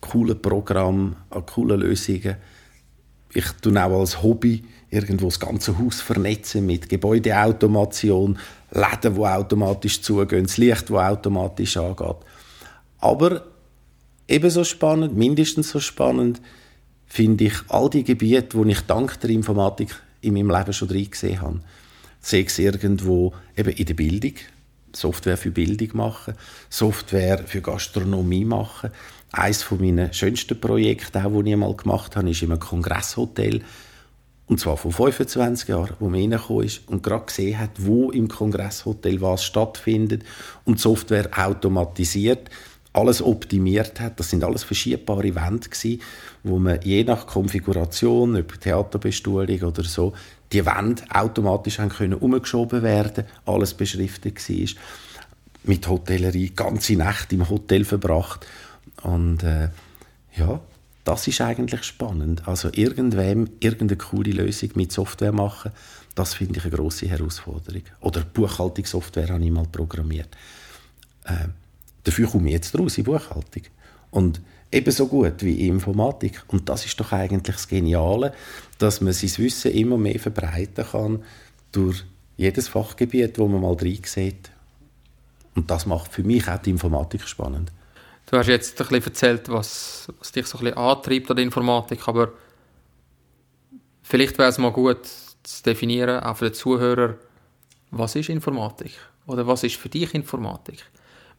coolen 0.00 0.40
Programmen, 0.40 1.16
an 1.30 1.46
coolen 1.46 1.80
Lösungen. 1.80 2.36
Ich 3.34 3.50
tue 3.60 3.82
auch 3.82 4.00
als 4.00 4.22
Hobby 4.22 4.64
irgendwo 4.90 5.26
das 5.26 5.40
ganze 5.40 5.78
Haus 5.78 6.00
vernetzen 6.00 6.66
mit 6.66 6.88
Gebäudeautomation, 6.88 8.38
Läden, 8.72 9.14
die 9.14 9.20
automatisch 9.20 10.02
zugehen, 10.02 10.46
das 10.46 10.58
Licht, 10.58 10.90
das 10.90 10.96
automatisch 10.96 11.76
angeht. 11.76 12.16
Aber 12.98 13.42
ebenso 14.28 14.64
spannend, 14.64 15.16
mindestens 15.16 15.70
so 15.70 15.80
spannend, 15.80 16.40
finde 17.12 17.44
ich 17.44 17.52
all 17.68 17.90
die 17.90 18.04
Gebiete, 18.04 18.56
wo 18.56 18.64
ich 18.64 18.80
dank 18.86 19.20
der 19.20 19.28
Informatik 19.28 19.94
in 20.22 20.32
meinem 20.32 20.48
Leben 20.48 20.72
schon 20.72 20.88
drin 20.88 21.10
gesehen 21.10 21.42
habe. 21.42 21.60
Sehe 22.22 22.44
ich 22.44 22.58
irgendwo 22.58 23.34
eben 23.54 23.68
in 23.68 23.84
der 23.84 23.92
Bildung, 23.92 24.32
Software 24.94 25.36
für 25.36 25.50
Bildung 25.50 25.90
machen, 25.92 26.32
Software 26.70 27.44
für 27.44 27.60
Gastronomie 27.60 28.46
machen. 28.46 28.92
Eines 29.30 29.70
meiner 29.70 30.10
schönsten 30.14 30.58
Projekte, 30.58 31.22
auch, 31.22 31.30
das 31.30 31.46
ich 31.46 31.56
mal 31.56 31.76
gemacht 31.76 32.16
habe, 32.16 32.30
ist 32.30 32.40
in 32.40 32.50
einem 32.50 32.60
Kongresshotel 32.60 33.60
und 34.46 34.58
zwar 34.58 34.78
vor 34.78 34.92
25 34.92 35.68
Jahren, 35.68 35.94
wo 35.98 36.08
man 36.08 36.20
reingekommen 36.20 36.64
ist 36.64 36.88
und 36.88 37.02
gerade 37.02 37.26
gesehen 37.26 37.58
hat, 37.58 37.70
wo 37.76 38.10
im 38.10 38.28
Kongresshotel 38.28 39.20
was 39.20 39.44
stattfindet 39.44 40.24
und 40.64 40.80
Software 40.80 41.28
automatisiert 41.36 42.48
alles 42.92 43.22
optimiert 43.22 44.00
hat. 44.00 44.18
Das 44.20 44.30
sind 44.30 44.44
alles 44.44 44.64
verschiebbare 44.64 45.34
Wände 45.34 45.68
gewesen, 45.68 46.00
wo 46.42 46.58
man 46.58 46.80
je 46.82 47.04
nach 47.04 47.26
Konfiguration, 47.26 48.36
ob 48.36 48.60
Theaterbestuhlung 48.60 49.62
oder 49.62 49.84
so, 49.84 50.12
die 50.52 50.64
Wände 50.66 51.02
automatisch 51.10 51.78
haben 51.78 51.88
können 51.88 52.14
umgeschoben 52.14 52.82
werden, 52.82 53.24
alles 53.46 53.74
beschriftet 53.74 54.36
war. 54.48 54.82
Mit 55.64 55.88
Hotellerie 55.88 56.50
ganze 56.50 56.96
Nacht 56.96 57.32
im 57.32 57.48
Hotel 57.48 57.84
verbracht 57.84 58.46
und 59.02 59.42
äh, 59.44 59.68
ja, 60.36 60.60
das 61.04 61.26
ist 61.28 61.40
eigentlich 61.40 61.84
spannend. 61.84 62.46
Also 62.46 62.68
irgendwem 62.72 63.48
irgendeine 63.60 63.98
coole 63.98 64.32
Lösung 64.32 64.70
mit 64.74 64.92
Software 64.92 65.32
machen, 65.32 65.72
das 66.14 66.34
finde 66.34 66.58
ich 66.58 66.64
eine 66.64 66.74
große 66.74 67.06
Herausforderung. 67.06 67.82
Oder 68.00 68.20
Buchhaltungssoftware 68.20 69.28
habe 69.30 69.44
ich 69.44 69.50
mal 69.50 69.66
programmiert. 69.70 70.28
Äh, 71.24 71.48
dafür 72.04 72.28
komme 72.28 72.48
ich 72.48 72.54
jetzt 72.54 72.78
raus 72.78 72.98
in 72.98 73.04
Buchhaltung. 73.04 73.62
Und 74.10 74.40
ebenso 74.70 75.06
gut 75.06 75.42
wie 75.42 75.66
in 75.66 75.74
Informatik. 75.74 76.42
Und 76.48 76.68
das 76.68 76.84
ist 76.86 76.98
doch 76.98 77.12
eigentlich 77.12 77.54
das 77.54 77.68
Geniale, 77.68 78.34
dass 78.78 79.00
man 79.00 79.12
sein 79.12 79.30
Wissen 79.38 79.72
immer 79.72 79.98
mehr 79.98 80.18
verbreiten 80.18 80.84
kann 80.90 81.22
durch 81.70 82.04
jedes 82.36 82.68
Fachgebiet, 82.68 83.38
wo 83.38 83.46
man 83.46 83.60
mal 83.60 83.76
drin 83.76 84.00
sieht. 84.04 84.50
Und 85.54 85.70
das 85.70 85.86
macht 85.86 86.12
für 86.12 86.22
mich 86.22 86.48
auch 86.48 86.58
die 86.58 86.70
Informatik 86.70 87.28
spannend. 87.28 87.70
Du 88.26 88.38
hast 88.38 88.48
jetzt 88.48 88.80
ein 88.80 88.88
bisschen 88.88 89.04
erzählt, 89.04 89.48
was, 89.48 90.10
was 90.18 90.32
dich 90.32 90.46
so 90.46 90.58
ein 90.58 90.64
bisschen 90.64 90.78
antreibt 90.78 91.30
an 91.30 91.36
der 91.36 91.44
Informatik, 91.44 92.08
aber 92.08 92.32
vielleicht 94.02 94.38
wäre 94.38 94.48
es 94.48 94.56
mal 94.56 94.72
gut 94.72 95.06
zu 95.42 95.62
definieren, 95.62 96.22
auch 96.22 96.36
für 96.36 96.46
den 96.46 96.54
Zuhörer, 96.54 97.16
was 97.90 98.14
ist 98.14 98.30
Informatik? 98.30 98.92
Oder 99.26 99.46
was 99.46 99.64
ist 99.64 99.76
für 99.76 99.90
dich 99.90 100.14
Informatik? 100.14 100.84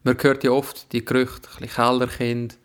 Man 0.03 0.17
hört 0.22 0.43
ja 0.43 0.51
oft 0.51 0.91
die 0.91 1.05
Gerüchte, 1.05 1.48
ein 1.48 1.62
bisschen 1.62 1.75
Kellerkind, 1.75 2.57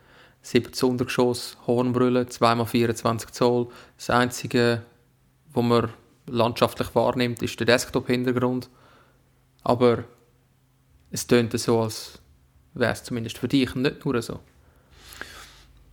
siebtes 0.42 0.82
Untergeschoss, 0.82 1.56
Hornbrille, 1.66 2.22
2x24 2.22 3.30
Zoll. 3.30 3.68
Das 3.96 4.10
Einzige, 4.10 4.82
was 5.52 5.64
man 5.64 5.90
landschaftlich 6.26 6.94
wahrnimmt, 6.94 7.40
ist 7.42 7.58
der 7.60 7.66
Desktop-Hintergrund. 7.66 8.68
Aber 9.62 10.04
es 11.10 11.26
tönt 11.26 11.58
so, 11.58 11.80
als 11.80 12.18
wäre 12.74 12.92
es 12.92 13.04
zumindest 13.04 13.38
für 13.38 13.48
dich 13.48 13.74
nicht 13.74 14.04
nur 14.04 14.20
so. 14.20 14.40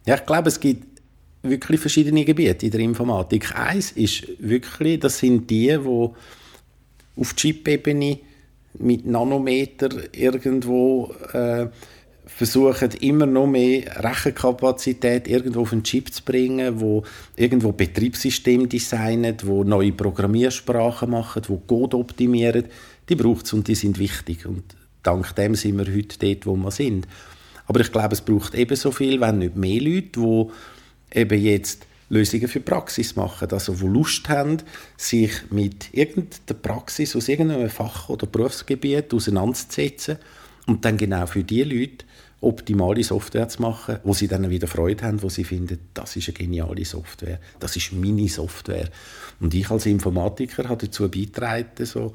Ja, 0.08 0.16
ich 0.16 0.26
glaube, 0.26 0.50
es 0.50 0.60
gibt 0.60 1.02
wirklich 1.44 1.80
verschiedene 1.80 2.26
Gebiete 2.26 2.66
in 2.66 2.72
der 2.72 2.82
Informatik. 2.82 3.56
Eins 3.56 3.92
ist 3.92 4.28
wirklich, 4.40 5.00
das 5.00 5.20
sind 5.20 5.50
die, 5.50 5.84
wo 5.84 6.16
auf 7.16 7.36
Chip-Ebene 7.36 8.20
mit 8.80 9.06
Nanometer 9.06 9.90
irgendwo 10.14 11.14
äh, 11.34 11.68
versuchen, 12.26 12.92
immer 13.02 13.26
noch 13.26 13.48
mehr 13.48 14.04
Rechenkapazität 14.04 15.28
irgendwo 15.28 15.62
auf 15.62 15.70
den 15.70 15.84
Chip 15.84 16.12
zu 16.14 16.24
bringen, 16.24 16.80
wo 16.80 17.04
irgendwo 17.36 17.72
Betriebssystem 17.72 18.68
designen, 18.68 19.38
wo 19.44 19.64
neue 19.64 19.92
Programmiersprachen 19.92 21.12
machen, 21.12 21.44
wo 21.48 21.58
Code 21.58 21.98
optimieren. 21.98 22.66
Die 23.10 23.16
braucht 23.16 23.46
es 23.46 23.54
und 23.54 23.68
die 23.68 23.76
sind 23.76 24.00
wichtig. 24.00 24.46
Und 24.46 24.64
dank 25.04 25.36
dem 25.36 25.56
sind 25.56 25.78
wir 25.78 25.94
heute 25.94 26.18
dort, 26.20 26.46
wo 26.46 26.56
wir 26.56 26.72
sind. 26.72 27.08
Aber 27.68 27.80
ich 27.80 27.92
glaube, 27.92 28.14
es 28.14 28.22
braucht 28.22 28.56
ebenso 28.56 28.92
viel, 28.92 29.22
wenn 29.22 29.40
nicht 29.40 29.56
mehr 29.56 29.82
Leute, 29.82 30.20
die 30.20 30.46
eben 31.20 31.42
jetzt 31.42 31.86
Lösungen 32.10 32.48
für 32.48 32.60
Praxis 32.60 33.16
machen, 33.16 33.50
also 33.52 33.74
die 33.74 33.88
Lust 33.88 34.30
haben, 34.30 34.58
sich 34.98 35.32
mit 35.52 35.94
irgendeiner 35.94 36.60
Praxis 36.62 37.16
aus 37.16 37.28
irgendeinem 37.28 37.70
Fach- 37.70 38.10
oder 38.10 38.28
Berufsgebiet 38.28 39.14
auseinanderzusetzen 39.14 40.18
und 40.68 40.86
dann 40.86 40.98
genau 40.98 41.26
für 41.26 41.44
die 41.44 41.64
Leute 41.64 42.06
optimale 42.42 43.04
Software 43.04 43.48
zu 43.50 43.62
machen, 43.62 44.00
wo 44.04 44.14
sie 44.14 44.28
dann 44.28 44.50
wieder 44.50 44.68
Freude 44.68 45.04
haben, 45.04 45.22
wo 45.24 45.30
sie 45.30 45.44
finden, 45.44 45.80
das 45.94 46.16
ist 46.16 46.28
eine 46.28 46.38
geniale 46.38 46.86
Software, 46.86 47.40
das 47.60 47.76
ist 47.76 47.92
meine 47.94 48.28
Software. 48.28 48.90
Und 49.40 49.54
ich 49.54 49.70
als 49.72 49.88
Informatiker 49.88 50.70
habe 50.70 50.86
dazu 50.86 51.10
beigetragen, 51.10 51.86
so 51.86 52.14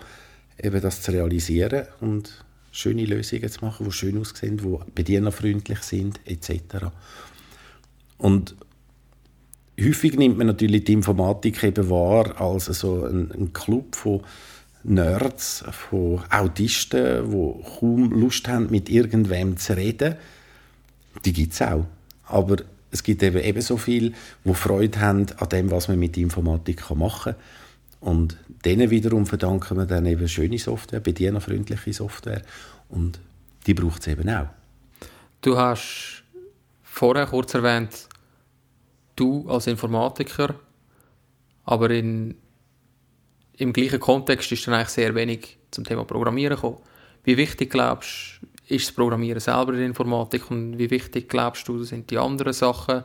eben 0.63 0.81
das 0.81 1.03
zu 1.03 1.11
realisieren 1.11 1.87
und 2.01 2.45
schöne 2.71 3.05
Lösungen 3.05 3.49
zu 3.49 3.65
machen, 3.65 3.87
die 3.87 3.93
schön 3.93 4.19
aussehen, 4.19 4.59
die 4.59 4.79
bedienerfreundlich 4.95 5.81
sind, 5.81 6.21
etc. 6.27 6.87
Und 8.19 8.55
häufig 9.81 10.17
nimmt 10.17 10.39
man 10.39 10.47
natürlich 10.47 10.85
die 10.85 10.93
Informatik 10.93 11.63
eben 11.63 11.89
wahr 11.91 12.41
als 12.41 12.67
so 12.67 13.05
ein, 13.05 13.31
ein 13.33 13.53
Club 13.53 13.97
von 13.97 14.23
Nerds, 14.83 15.65
von 15.71 16.23
Autisten, 16.31 17.31
die 17.31 17.79
kaum 17.79 18.11
Lust 18.13 18.49
haben, 18.49 18.71
mit 18.71 18.89
irgendwem 18.89 19.57
zu 19.57 19.77
reden. 19.77 20.17
Die 21.25 21.33
gibt 21.33 21.53
es 21.53 21.63
auch. 21.63 21.85
Aber 22.25 22.57
es 22.91 23.03
gibt 23.03 23.23
eben 23.23 23.39
ebenso 23.39 23.77
viele, 23.77 24.13
die 24.45 24.55
Freude 24.55 25.01
haben 25.01 25.27
an 25.37 25.49
dem, 25.49 25.71
was 25.71 25.89
man 25.89 25.99
mit 25.99 26.17
Informatik 26.17 26.89
machen 26.95 27.35
kann. 27.35 27.43
Und 28.01 28.39
denen 28.65 28.91
wiederum 28.91 29.27
verdanken 29.27 29.77
wir 29.77 29.87
dann 29.87 30.07
eben 30.07 30.27
schöne 30.29 30.59
Software, 30.59 31.01
bedienerfreundliche 31.01 31.93
Software. 31.93 32.43
Und 32.89 33.21
die 33.67 33.75
braucht 33.75 34.01
es 34.01 34.07
eben 34.09 34.29
auch. 34.31 34.47
Du 35.43 35.57
hast 35.57 36.23
vorher 36.83 37.27
kurz 37.27 37.55
erwähnt, 37.55 38.09
du 39.21 39.49
als 39.49 39.67
Informatiker, 39.67 40.55
aber 41.65 41.91
in, 41.91 42.35
im 43.57 43.73
gleichen 43.73 44.01
Kontext 44.01 44.51
ist 44.53 44.67
dann 44.67 44.75
eigentlich 44.75 44.89
sehr 44.89 45.15
wenig 45.15 45.59
zum 45.71 45.85
Thema 45.85 46.05
Programmieren 46.05 46.57
gekommen. 46.57 46.79
Wie 47.23 47.37
wichtig 47.37 47.71
glaubst 47.71 48.41
du, 48.41 48.75
ist 48.75 48.89
das 48.89 48.95
Programmieren 48.95 49.41
selber 49.41 49.73
in 49.73 49.79
der 49.79 49.87
Informatik 49.87 50.51
und 50.51 50.79
wie 50.79 50.91
wichtig 50.91 51.29
glaubst 51.29 51.69
du, 51.69 51.83
sind 51.83 52.11
die 52.11 52.19
anderen 52.19 52.53
Sachen, 52.53 53.05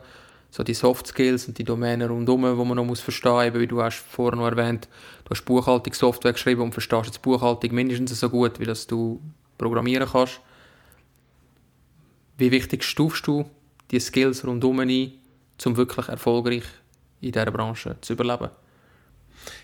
so 0.50 0.62
die 0.62 0.74
Soft 0.74 1.08
Skills 1.08 1.48
und 1.48 1.58
die 1.58 1.64
Domänen 1.64 2.08
rundherum, 2.08 2.42
die 2.42 2.64
man 2.64 2.76
noch 2.76 2.84
muss 2.84 3.00
verstehen 3.00 3.52
muss, 3.52 3.60
wie 3.60 3.66
du 3.66 3.82
hast 3.82 3.98
vorhin 3.98 4.38
noch 4.38 4.46
erwähnt, 4.46 4.88
du 5.24 5.30
hast 5.30 5.44
Buchhaltungssoftware 5.44 6.32
geschrieben 6.32 6.62
und 6.62 6.72
verstehst 6.72 7.06
jetzt 7.06 7.22
Buchhaltung 7.22 7.74
mindestens 7.74 8.18
so 8.18 8.30
gut, 8.30 8.58
wie 8.58 8.64
dass 8.64 8.86
du 8.86 9.20
programmieren 9.58 10.08
kannst. 10.10 10.40
Wie 12.38 12.50
wichtig 12.50 12.84
stufst 12.84 13.26
du 13.26 13.44
die 13.90 14.00
Skills 14.00 14.46
rundherum 14.46 14.80
ein, 14.80 15.12
um 15.64 15.76
wirklich 15.76 16.08
erfolgreich 16.08 16.64
in 17.20 17.32
dieser 17.32 17.50
Branche 17.50 17.96
zu 18.00 18.12
überleben? 18.12 18.50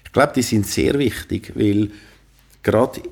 Ich 0.04 0.12
glaube, 0.12 0.32
die 0.34 0.42
sind 0.42 0.66
sehr 0.66 0.98
wichtig, 0.98 1.52
weil 1.54 1.90
gerade 2.62 3.02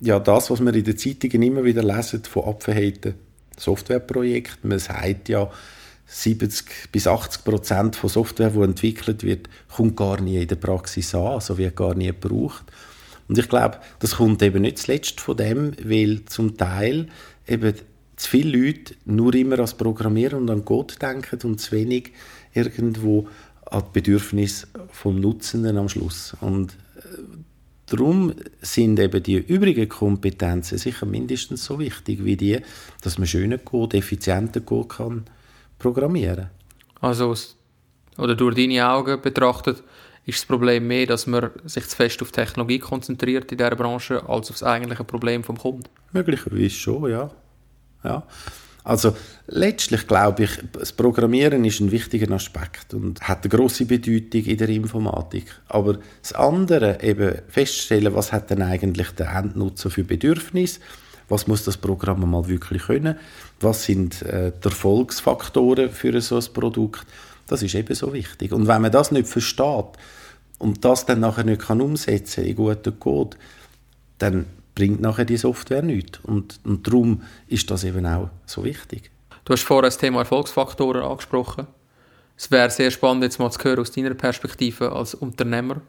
ja, 0.00 0.18
das, 0.18 0.50
was 0.50 0.60
wir 0.60 0.74
in 0.74 0.84
den 0.84 0.98
Zeitungen 0.98 1.42
immer 1.42 1.62
wieder 1.64 1.82
lesen 1.82 2.24
von 2.24 2.44
abverhehten 2.44 3.14
Softwareprojekten, 3.56 4.68
man 4.68 4.80
sagt 4.80 5.28
ja, 5.28 5.48
70 6.06 6.90
bis 6.90 7.06
80 7.06 7.44
Prozent 7.44 7.96
von 7.96 8.10
Software, 8.10 8.50
die 8.50 8.60
entwickelt 8.60 9.22
wird, 9.22 9.48
kommt 9.74 9.96
gar 9.96 10.20
nie 10.20 10.42
in 10.42 10.48
der 10.48 10.56
Praxis 10.56 11.14
an, 11.14 11.26
also 11.26 11.56
wird 11.56 11.76
gar 11.76 11.94
nie 11.94 12.08
gebraucht. 12.08 12.64
Und 13.28 13.38
ich 13.38 13.48
glaube, 13.48 13.78
das 14.00 14.16
kommt 14.16 14.42
eben 14.42 14.62
nicht 14.62 14.78
zuletzt 14.78 15.20
von 15.20 15.36
dem, 15.36 15.72
weil 15.82 16.24
zum 16.26 16.56
Teil 16.56 17.06
eben 17.46 17.74
zu 18.22 18.30
viele 18.30 18.56
Leute 18.58 18.94
nur 19.04 19.34
immer 19.34 19.56
ans 19.56 19.74
Programmieren 19.74 20.42
und 20.42 20.50
an 20.50 20.64
Code 20.64 20.94
denken 21.00 21.38
und 21.44 21.60
zu 21.60 21.72
wenig 21.72 22.12
irgendwo 22.54 23.28
an 23.70 23.82
die 23.88 24.00
Bedürfnisse 24.00 24.66
vom 24.90 25.20
Nutzenden 25.20 25.76
am 25.76 25.88
Schluss. 25.88 26.36
Und 26.40 26.72
äh, 26.96 27.18
darum 27.86 28.32
sind 28.60 28.98
eben 28.98 29.22
die 29.22 29.36
übrigen 29.36 29.88
Kompetenzen 29.88 30.78
sicher 30.78 31.06
mindestens 31.06 31.64
so 31.64 31.78
wichtig 31.78 32.24
wie 32.24 32.36
die, 32.36 32.60
dass 33.02 33.18
man 33.18 33.26
schönen 33.26 33.64
Code, 33.64 33.96
effizienten 33.96 34.64
Code 34.64 34.88
kann 34.88 35.24
programmieren. 35.78 36.50
Also 37.00 37.34
oder 38.18 38.34
durch 38.34 38.54
deine 38.54 38.88
Augen 38.88 39.20
betrachtet 39.20 39.82
ist 40.24 40.38
das 40.38 40.46
Problem 40.46 40.86
mehr, 40.86 41.06
dass 41.06 41.26
man 41.26 41.50
sich 41.64 41.88
zu 41.88 41.96
fest 41.96 42.22
auf 42.22 42.30
Technologie 42.30 42.78
konzentriert 42.78 43.50
in 43.50 43.58
dieser 43.58 43.74
Branche, 43.74 44.22
als 44.28 44.50
auf 44.50 44.58
das 44.58 44.62
eigentliche 44.62 45.02
Problem 45.02 45.42
vom 45.42 45.56
Kunden? 45.58 45.88
Möglicherweise 46.12 46.70
schon, 46.70 47.10
ja. 47.10 47.30
Ja. 48.04 48.22
Also 48.84 49.16
letztlich 49.46 50.08
glaube 50.08 50.44
ich, 50.44 50.50
das 50.72 50.92
Programmieren 50.92 51.64
ist 51.64 51.80
ein 51.80 51.92
wichtiger 51.92 52.34
Aspekt 52.34 52.94
und 52.94 53.20
hat 53.20 53.44
eine 53.44 53.50
große 53.50 53.84
Bedeutung 53.84 54.44
in 54.44 54.56
der 54.56 54.68
Informatik. 54.70 55.46
Aber 55.68 55.98
das 56.20 56.32
andere, 56.32 57.00
eben 57.02 57.38
feststellen, 57.48 58.14
was 58.14 58.32
hat 58.32 58.50
denn 58.50 58.60
eigentlich 58.60 59.10
der 59.12 59.32
Endnutzer 59.32 59.88
für 59.88 60.02
Bedürfnisse, 60.02 60.80
was 61.28 61.46
muss 61.46 61.64
das 61.64 61.76
Programm 61.76 62.28
mal 62.28 62.48
wirklich 62.48 62.82
können, 62.82 63.16
was 63.60 63.84
sind 63.84 64.22
äh, 64.22 64.50
die 64.52 64.68
Erfolgsfaktoren 64.68 65.90
für 65.90 66.20
so 66.20 66.36
ein 66.36 66.52
Produkt, 66.52 67.06
das 67.46 67.62
ist 67.62 67.74
eben 67.76 67.94
so 67.94 68.12
wichtig. 68.12 68.52
Und 68.52 68.66
wenn 68.66 68.82
man 68.82 68.90
das 68.90 69.12
nicht 69.12 69.28
versteht 69.28 69.86
und 70.58 70.84
das 70.84 71.06
dann 71.06 71.20
nachher 71.20 71.44
nicht 71.44 71.62
kann 71.62 71.80
umsetzen 71.80 72.44
in 72.44 72.56
guten 72.56 72.98
Code, 72.98 73.36
dann 74.18 74.46
bringt 74.74 75.00
nachher 75.00 75.24
die 75.24 75.36
Software 75.36 75.82
nichts. 75.82 76.20
Und, 76.22 76.60
und 76.64 76.86
darum 76.86 77.22
ist 77.48 77.70
das 77.70 77.84
eben 77.84 78.06
auch 78.06 78.30
so 78.46 78.64
wichtig. 78.64 79.10
Du 79.44 79.52
hast 79.52 79.64
vorher 79.64 79.82
das 79.82 79.98
Thema 79.98 80.20
Erfolgsfaktoren 80.20 81.02
angesprochen. 81.02 81.66
Es 82.36 82.50
wäre 82.50 82.70
sehr 82.70 82.90
spannend, 82.90 83.24
jetzt 83.24 83.38
mal 83.38 83.50
zu 83.50 83.62
hören 83.62 83.80
aus 83.80 83.92
deiner 83.92 84.14
Perspektive 84.14 84.92
als 84.92 85.14
Unternehmer. 85.14 85.80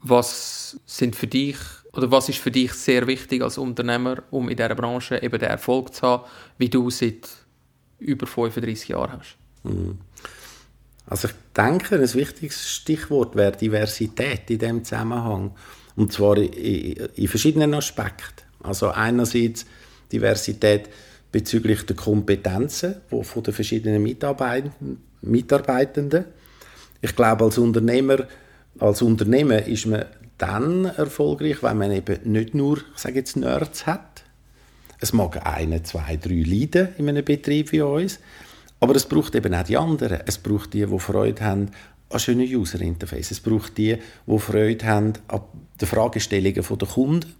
Was 0.00 0.78
sind 0.86 1.16
für 1.16 1.26
dich 1.26 1.58
oder 1.92 2.10
was 2.10 2.28
ist 2.28 2.38
für 2.38 2.50
dich 2.50 2.72
sehr 2.74 3.06
wichtig 3.06 3.42
als 3.42 3.58
Unternehmer, 3.58 4.22
um 4.30 4.48
in 4.48 4.56
dieser 4.56 4.74
Branche 4.74 5.20
eben 5.22 5.38
den 5.38 5.48
Erfolg 5.48 5.94
zu 5.94 6.02
haben, 6.06 6.24
wie 6.56 6.68
du 6.68 6.90
seit 6.90 7.28
über 7.98 8.26
35 8.26 8.88
Jahren 8.88 9.18
hast? 9.18 9.36
Mhm. 9.64 9.98
Also 11.06 11.28
ich 11.28 11.34
denke, 11.56 11.96
ein 11.96 12.14
wichtiges 12.14 12.68
Stichwort 12.68 13.34
wäre 13.34 13.52
Diversität 13.52 14.50
in 14.50 14.58
dem 14.58 14.84
Zusammenhang. 14.84 15.52
Und 15.98 16.12
zwar 16.12 16.36
in, 16.36 17.26
verschiedenen 17.26 17.74
Aspekten. 17.74 18.44
Also 18.62 18.90
einerseits 18.90 19.66
Diversität 20.12 20.88
bezüglich 21.32 21.84
der 21.86 21.96
Kompetenzen 21.96 22.94
von 23.08 23.42
den 23.42 23.52
verschiedenen 23.52 24.04
Mitarbeitenden. 24.04 26.24
Ich 27.00 27.16
glaube, 27.16 27.44
als 27.44 27.58
Unternehmer, 27.58 28.28
als 28.78 29.02
Unternehmen 29.02 29.58
ist 29.64 29.86
man 29.86 30.04
dann 30.38 30.84
erfolgreich, 30.84 31.64
wenn 31.64 31.78
man 31.78 31.90
eben 31.90 32.30
nicht 32.30 32.54
nur, 32.54 32.78
ich 32.78 32.98
sage 32.98 33.16
jetzt, 33.16 33.36
Nerds 33.36 33.84
hat. 33.84 34.22
Es 35.00 35.12
mag 35.12 35.44
eine, 35.44 35.82
zwei, 35.82 36.16
drei 36.16 36.44
Leiden 36.46 36.90
in 36.96 37.08
einem 37.08 37.24
Betrieb 37.24 37.72
wie 37.72 37.80
uns, 37.80 38.20
aber 38.78 38.94
es 38.94 39.04
braucht 39.04 39.34
eben 39.34 39.52
auch 39.52 39.64
die 39.64 39.76
anderen. 39.76 40.20
Es 40.26 40.38
braucht 40.38 40.74
die, 40.74 40.86
die 40.86 40.98
Freude 41.00 41.44
haben 41.44 41.72
an 42.08 42.20
schönen 42.20 42.46
User-Interface. 42.46 43.32
Es 43.32 43.40
braucht 43.40 43.76
die, 43.78 43.98
die 44.26 44.38
Freude 44.38 44.86
haben 44.86 45.14
an 45.26 45.40
den 45.80 45.88
Fragestellungen 45.88 46.54
der 46.54 46.88
Kunden. 46.88 47.34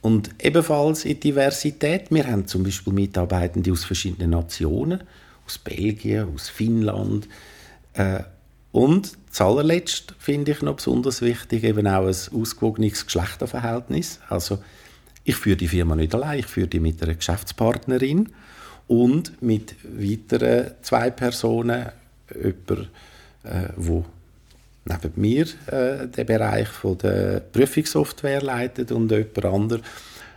Und 0.00 0.30
ebenfalls 0.40 1.04
in 1.04 1.18
Diversität. 1.18 2.10
Wir 2.10 2.26
haben 2.26 2.46
zum 2.46 2.62
Beispiel 2.62 2.92
Mitarbeitende 2.92 3.72
aus 3.72 3.84
verschiedenen 3.84 4.30
Nationen, 4.30 5.02
aus 5.44 5.58
Belgien, 5.58 6.28
aus 6.34 6.48
Finnland. 6.48 7.28
Äh, 7.94 8.20
und 8.70 9.12
zuallerletzt 9.30 10.14
finde 10.18 10.52
ich 10.52 10.62
noch 10.62 10.76
besonders 10.76 11.20
wichtig 11.20 11.64
eben 11.64 11.86
auch 11.86 12.06
ein 12.06 12.14
ausgewogenes 12.40 13.06
Geschlechterverhältnis. 13.06 14.20
Also 14.28 14.58
ich 15.24 15.36
führe 15.36 15.56
die 15.56 15.68
Firma 15.68 15.96
nicht 15.96 16.14
allein, 16.14 16.38
ich 16.38 16.46
führe 16.46 16.68
die 16.68 16.80
mit 16.80 17.02
einer 17.02 17.14
Geschäftspartnerin 17.14 18.28
und 18.86 19.42
mit 19.42 19.74
weiteren 19.84 20.72
zwei 20.82 21.10
Personen, 21.10 21.86
jemand, 22.34 22.90
äh, 23.42 23.68
wo 23.76 24.04
neben 24.88 25.12
mir 25.20 25.46
äh, 25.66 26.08
den 26.08 26.26
Bereich 26.26 26.68
von 26.68 26.98
der 26.98 27.40
Prüfungssoftware 27.40 28.42
leitet 28.42 28.92
und 28.92 29.10
jemand 29.10 29.44
anderes, 29.44 29.82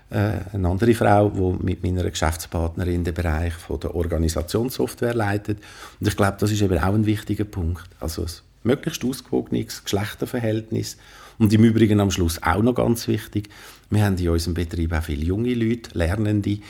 äh, 0.10 0.40
eine 0.54 0.68
andere 0.68 0.94
Frau, 0.94 1.30
die 1.30 1.64
mit 1.64 1.84
meiner 1.84 2.10
Geschäftspartnerin 2.10 3.04
den 3.04 3.14
Bereich 3.14 3.54
von 3.54 3.80
der 3.80 3.96
Organisationssoftware 3.96 5.14
leitet. 5.14 5.60
Und 6.00 6.08
ich 6.08 6.18
glaube, 6.18 6.38
das 6.40 6.52
ist 6.52 6.62
eben 6.62 6.78
auch 6.78 6.94
ein 6.94 7.06
wichtiger 7.06 7.46
Punkt. 7.46 7.90
Also 8.00 8.24
ein 8.24 8.30
möglichst 8.64 9.06
ausgewogenes 9.06 9.84
Geschlechterverhältnis. 9.84 10.98
Und 11.38 11.54
im 11.54 11.64
Übrigen 11.64 12.00
am 12.02 12.12
Schluss 12.12 12.44
auch 12.44 12.62
noch 12.62 12.76
ganz 12.76 13.08
wichtig, 13.08 13.50
wir 13.90 14.06
haben 14.06 14.18
in 14.18 14.30
unserem 14.30 14.54
Betrieb 14.54 14.94
auch 14.94 15.04
viele 15.04 15.24
junge 15.24 15.54
Leute, 15.54 15.98
Lernende, 15.98 16.42
die 16.42 16.62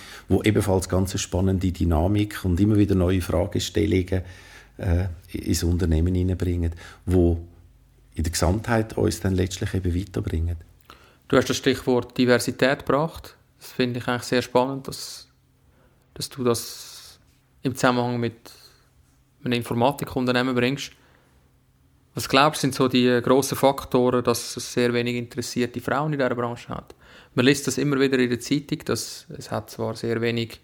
ebenfalls 0.43 0.87
ganz 0.87 1.19
spannende 1.19 1.71
Dynamik 1.71 2.45
und 2.45 2.59
immer 2.59 2.77
wieder 2.77 2.95
neue 2.95 3.21
Fragestellungen 3.21 4.21
äh, 4.77 5.05
ins 5.31 5.63
Unternehmen 5.63 6.15
hineinbringen, 6.15 6.71
wo 7.05 7.39
in 8.21 8.23
der 8.23 8.33
Gesamtheit 8.33 8.95
uns 8.97 9.19
dann 9.19 9.33
letztlich 9.33 9.73
eben 9.73 9.95
weiterbringen. 9.95 10.57
Du 11.27 11.37
hast 11.37 11.49
das 11.49 11.57
Stichwort 11.57 12.15
Diversität 12.19 12.85
gebracht. 12.85 13.35
Das 13.57 13.71
finde 13.71 13.97
ich 13.97 14.07
eigentlich 14.07 14.23
sehr 14.23 14.43
spannend, 14.43 14.87
dass, 14.87 15.27
dass 16.13 16.29
du 16.29 16.43
das 16.43 17.19
im 17.63 17.73
Zusammenhang 17.73 18.19
mit 18.19 18.35
einem 19.43 19.53
Informatikunternehmen 19.53 20.53
bringst. 20.53 20.91
Was 22.13 22.29
glaubst 22.29 22.61
du, 22.61 22.67
sind 22.67 22.75
so 22.75 22.87
die 22.87 23.21
grossen 23.23 23.57
Faktoren, 23.57 24.23
dass 24.23 24.55
es 24.55 24.71
sehr 24.71 24.93
wenig 24.93 25.15
interessierte 25.15 25.81
Frauen 25.81 26.13
in 26.13 26.19
dieser 26.19 26.35
Branche 26.35 26.69
hat? 26.69 26.93
Man 27.33 27.45
liest 27.47 27.65
das 27.65 27.79
immer 27.79 27.99
wieder 27.99 28.19
in 28.19 28.29
der 28.29 28.39
Zeitung, 28.39 28.85
dass 28.85 29.25
es 29.35 29.49
hat 29.49 29.71
zwar 29.71 29.95
sehr 29.95 30.21
wenig 30.21 30.59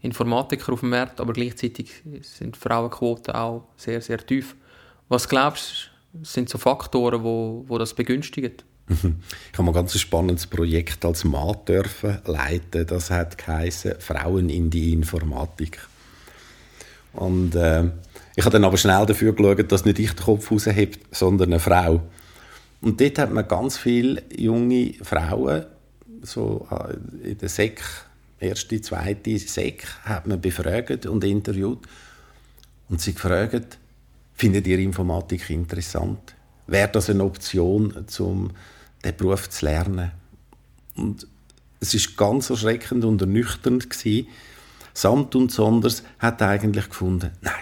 Informatiker 0.00 0.74
auf 0.74 0.80
dem 0.80 0.90
Markt, 0.90 1.20
aber 1.20 1.32
gleichzeitig 1.32 2.04
sind 2.22 2.56
Frauenquoten 2.56 3.34
auch 3.34 3.66
sehr, 3.76 4.00
sehr 4.00 4.24
tief. 4.24 4.54
Was 5.08 5.28
glaubst 5.28 5.90
du, 5.90 5.93
sind 6.22 6.48
so 6.48 6.58
Faktoren, 6.58 7.22
wo, 7.22 7.64
wo 7.66 7.78
das 7.78 7.94
begünstigen? 7.94 8.52
Ich 8.88 9.58
habe 9.58 9.68
ein 9.68 9.72
ganz 9.72 9.98
spannendes 9.98 10.46
Projekt 10.46 11.04
als 11.04 11.24
Mann 11.24 11.56
leiten. 12.26 12.86
Das 12.86 13.10
hat 13.10 13.38
geheißen 13.38 13.94
Frauen 13.98 14.50
in 14.50 14.68
die 14.68 14.92
Informatik. 14.92 15.80
Und 17.14 17.54
äh, 17.54 17.84
ich 18.36 18.44
habe 18.44 18.52
dann 18.52 18.64
aber 18.64 18.76
schnell 18.76 19.06
dafür 19.06 19.32
geschaut, 19.32 19.70
dass 19.72 19.84
nicht 19.84 19.98
ich 19.98 20.12
den 20.12 20.24
Kopf 20.24 20.50
raushebt, 20.50 21.14
sondern 21.14 21.52
eine 21.52 21.60
Frau. 21.60 22.02
Und 22.80 23.00
dort 23.00 23.18
hat 23.18 23.32
man 23.32 23.48
ganz 23.48 23.78
viele 23.78 24.22
junge 24.36 24.94
Frauen, 25.02 25.64
so 26.22 26.66
äh, 26.70 27.30
in 27.30 27.38
der 27.38 27.48
Sek, 27.48 27.80
erste, 28.40 28.80
zweite 28.80 29.38
Sek, 29.38 29.86
hat 30.04 30.26
man 30.26 30.40
befragt 30.40 31.06
und 31.06 31.24
interviewt. 31.24 31.86
Und 32.90 33.00
sie 33.00 33.14
gefragt, 33.14 33.78
findet 34.34 34.66
ihr 34.66 34.78
Informatik 34.78 35.50
interessant? 35.50 36.34
Wäre 36.66 36.88
das 36.88 37.10
eine 37.10 37.24
Option, 37.24 38.06
um 38.18 38.50
den 39.04 39.16
Beruf 39.16 39.48
zu 39.50 39.64
lernen? 39.64 40.12
Und 40.96 41.26
es 41.80 41.94
ist 41.94 42.16
ganz 42.16 42.50
erschreckend 42.50 43.04
und 43.04 43.20
ernüchternd 43.20 43.90
gewesen. 43.90 44.28
Samt 44.92 45.34
und 45.34 45.50
Sonders 45.50 46.02
hat 46.18 46.40
eigentlich 46.40 46.88
gefunden, 46.88 47.32
nein, 47.40 47.52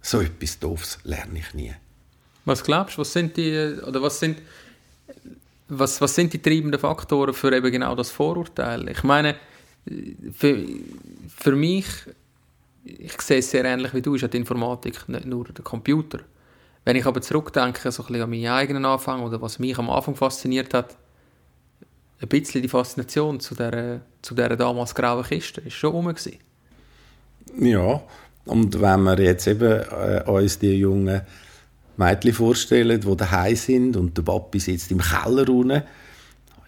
so 0.00 0.20
etwas 0.20 0.58
Doofes 0.58 0.98
lerne 1.04 1.38
ich 1.38 1.54
nie. 1.54 1.72
Was 2.44 2.64
glaubst 2.64 2.96
du, 2.96 3.02
was 3.02 3.12
sind 3.12 3.36
die, 3.36 3.78
oder 3.86 4.02
was 4.02 4.18
sind, 4.18 4.42
was, 5.68 6.00
was 6.00 6.14
sind 6.14 6.32
die 6.32 6.42
treibenden 6.42 6.80
Faktoren 6.80 7.32
für 7.32 7.54
eben 7.56 7.70
genau 7.70 7.94
das 7.94 8.10
Vorurteil? 8.10 8.88
Ich 8.88 9.04
meine, 9.04 9.36
für, 10.32 10.66
für 11.36 11.52
mich, 11.52 11.86
ich 12.84 13.20
sehe 13.20 13.38
es 13.38 13.50
sehr 13.50 13.64
ähnlich 13.64 13.94
wie 13.94 14.02
du, 14.02 14.14
ist 14.14 14.32
die 14.32 14.36
Informatik 14.36 15.08
nicht 15.08 15.26
nur 15.26 15.44
der 15.44 15.64
Computer. 15.64 16.20
Wenn 16.84 16.96
ich 16.96 17.06
aber 17.06 17.20
zurückdenke, 17.20 17.92
so 17.92 18.02
ein 18.02 18.06
bisschen 18.06 18.22
an 18.22 18.30
meinen 18.30 18.48
eigenen 18.48 18.84
Anfang 18.84 19.22
oder 19.22 19.40
was 19.40 19.58
mich 19.58 19.78
am 19.78 19.88
Anfang 19.88 20.16
fasziniert 20.16 20.74
hat, 20.74 20.96
ein 22.20 22.28
bisschen 22.28 22.62
die 22.62 22.68
Faszination 22.68 23.40
zu 23.40 23.54
dieser, 23.54 24.00
zu 24.20 24.34
dieser 24.34 24.56
damals 24.56 24.94
grauen 24.94 25.24
Kiste 25.24 25.60
ist 25.60 25.74
schon 25.74 25.90
rum. 25.90 26.14
Ja, 27.58 28.02
und 28.44 28.80
wenn 28.80 29.02
wir 29.02 29.20
jetzt 29.20 29.46
eben 29.46 29.82
äh, 29.82 30.22
uns 30.26 30.58
die 30.58 30.74
jungen 30.74 31.22
Mädchen 31.96 32.32
vorstellen, 32.32 33.00
die 33.00 33.16
daheim 33.16 33.56
sind 33.56 33.96
und 33.96 34.16
der 34.16 34.22
Papi 34.22 34.58
sitzt 34.58 34.90
im 34.90 35.00
Keller 35.00 35.48
unten, 35.48 35.82